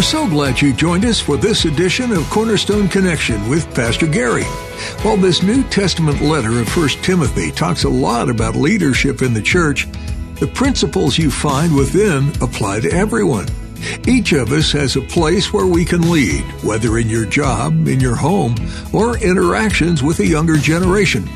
We're 0.00 0.04
so 0.04 0.26
glad 0.26 0.62
you 0.62 0.72
joined 0.72 1.04
us 1.04 1.20
for 1.20 1.36
this 1.36 1.66
edition 1.66 2.10
of 2.12 2.30
Cornerstone 2.30 2.88
Connection 2.88 3.50
with 3.50 3.74
Pastor 3.74 4.06
Gary. 4.06 4.44
While 5.02 5.18
this 5.18 5.42
New 5.42 5.62
Testament 5.64 6.22
letter 6.22 6.58
of 6.58 6.74
1 6.74 6.88
Timothy 7.02 7.50
talks 7.50 7.84
a 7.84 7.90
lot 7.90 8.30
about 8.30 8.56
leadership 8.56 9.20
in 9.20 9.34
the 9.34 9.42
church, 9.42 9.86
the 10.36 10.46
principles 10.54 11.18
you 11.18 11.30
find 11.30 11.76
within 11.76 12.30
apply 12.40 12.80
to 12.80 12.90
everyone. 12.90 13.46
Each 14.08 14.32
of 14.32 14.52
us 14.52 14.72
has 14.72 14.96
a 14.96 15.02
place 15.02 15.52
where 15.52 15.66
we 15.66 15.84
can 15.84 16.10
lead, 16.10 16.44
whether 16.64 16.96
in 16.96 17.10
your 17.10 17.26
job, 17.26 17.86
in 17.86 18.00
your 18.00 18.16
home, 18.16 18.54
or 18.94 19.18
interactions 19.18 20.02
with 20.02 20.20
a 20.20 20.26
younger 20.26 20.56
generation. 20.56 21.28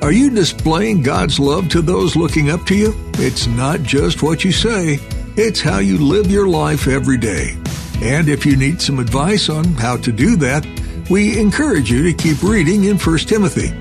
Are 0.00 0.12
you 0.12 0.30
displaying 0.30 1.02
God's 1.02 1.40
love 1.40 1.68
to 1.70 1.82
those 1.82 2.14
looking 2.14 2.50
up 2.50 2.64
to 2.66 2.76
you? 2.76 2.94
It's 3.14 3.48
not 3.48 3.82
just 3.82 4.22
what 4.22 4.44
you 4.44 4.52
say, 4.52 5.00
it's 5.36 5.60
how 5.60 5.78
you 5.78 5.98
live 5.98 6.30
your 6.30 6.46
life 6.46 6.86
every 6.86 7.16
day. 7.16 7.56
And 8.02 8.28
if 8.28 8.44
you 8.44 8.56
need 8.56 8.80
some 8.80 8.98
advice 8.98 9.48
on 9.48 9.64
how 9.74 9.96
to 9.98 10.10
do 10.12 10.34
that, 10.36 10.66
we 11.08 11.38
encourage 11.38 11.88
you 11.90 12.02
to 12.02 12.12
keep 12.12 12.42
reading 12.42 12.84
in 12.84 12.98
1 12.98 13.18
Timothy. 13.20 13.72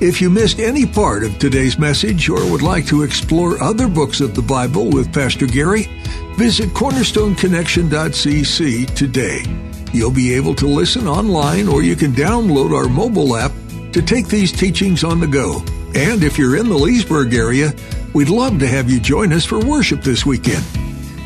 If 0.00 0.20
you 0.20 0.30
missed 0.30 0.58
any 0.58 0.84
part 0.84 1.22
of 1.24 1.38
today's 1.38 1.78
message 1.78 2.28
or 2.28 2.44
would 2.50 2.62
like 2.62 2.86
to 2.86 3.02
explore 3.02 3.62
other 3.62 3.86
books 3.88 4.20
of 4.20 4.34
the 4.34 4.42
Bible 4.42 4.90
with 4.90 5.12
Pastor 5.12 5.46
Gary, 5.46 5.84
visit 6.36 6.70
cornerstoneconnection.cc 6.70 8.94
today. 8.94 9.44
You'll 9.92 10.10
be 10.10 10.34
able 10.34 10.54
to 10.56 10.66
listen 10.66 11.06
online 11.06 11.68
or 11.68 11.82
you 11.82 11.96
can 11.96 12.12
download 12.12 12.76
our 12.76 12.88
mobile 12.88 13.36
app 13.36 13.52
to 13.92 14.02
take 14.02 14.28
these 14.28 14.50
teachings 14.50 15.04
on 15.04 15.20
the 15.20 15.26
go. 15.26 15.62
And 15.94 16.24
if 16.24 16.38
you're 16.38 16.56
in 16.56 16.68
the 16.68 16.78
Leesburg 16.78 17.34
area, 17.34 17.74
we'd 18.14 18.30
love 18.30 18.58
to 18.58 18.66
have 18.66 18.90
you 18.90 18.98
join 18.98 19.32
us 19.32 19.44
for 19.44 19.60
worship 19.60 20.02
this 20.02 20.24
weekend. 20.24 20.64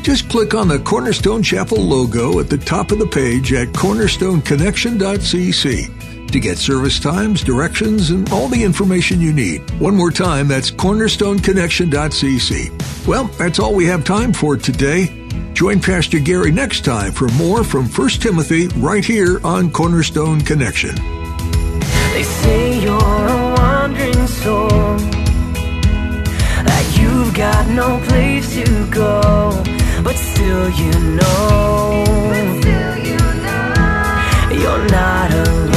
Just 0.07 0.29
click 0.29 0.55
on 0.55 0.69
the 0.69 0.79
Cornerstone 0.79 1.43
Chapel 1.43 1.83
logo 1.83 2.39
at 2.39 2.49
the 2.49 2.57
top 2.57 2.93
of 2.93 2.99
the 2.99 3.05
page 3.05 3.51
at 3.51 3.67
cornerstoneconnection.cc 3.73 6.31
to 6.31 6.39
get 6.39 6.57
service 6.57 6.97
times, 6.97 7.43
directions, 7.43 8.11
and 8.11 8.31
all 8.31 8.47
the 8.47 8.63
information 8.63 9.19
you 9.19 9.33
need. 9.33 9.69
One 9.81 9.97
more 9.97 10.11
time, 10.11 10.47
that's 10.47 10.71
cornerstoneconnection.cc. 10.71 13.05
Well, 13.05 13.25
that's 13.25 13.59
all 13.59 13.75
we 13.75 13.85
have 13.87 14.05
time 14.05 14.31
for 14.31 14.55
today. 14.55 15.27
Join 15.51 15.81
Pastor 15.81 16.19
Gary 16.19 16.53
next 16.53 16.85
time 16.85 17.11
for 17.11 17.27
more 17.33 17.65
from 17.65 17.89
1 17.89 18.09
Timothy 18.11 18.69
right 18.77 19.03
here 19.03 19.45
on 19.45 19.69
Cornerstone 19.69 20.39
Connection. 20.39 20.95
They 22.13 22.23
say 22.23 22.79
you're 22.79 22.95
a 22.95 23.55
wandering 23.57 24.27
soul, 24.27 24.69
that 26.63 26.95
you've 26.97 27.33
got 27.35 27.67
no 27.67 27.99
place 28.07 28.55
to 28.55 28.87
go, 28.89 29.51
but 30.07 30.17
still 30.17 30.69
you 30.69 30.91
know, 31.17 32.05
you're 34.49 34.87
not 34.87 35.33
alone. 35.33 35.76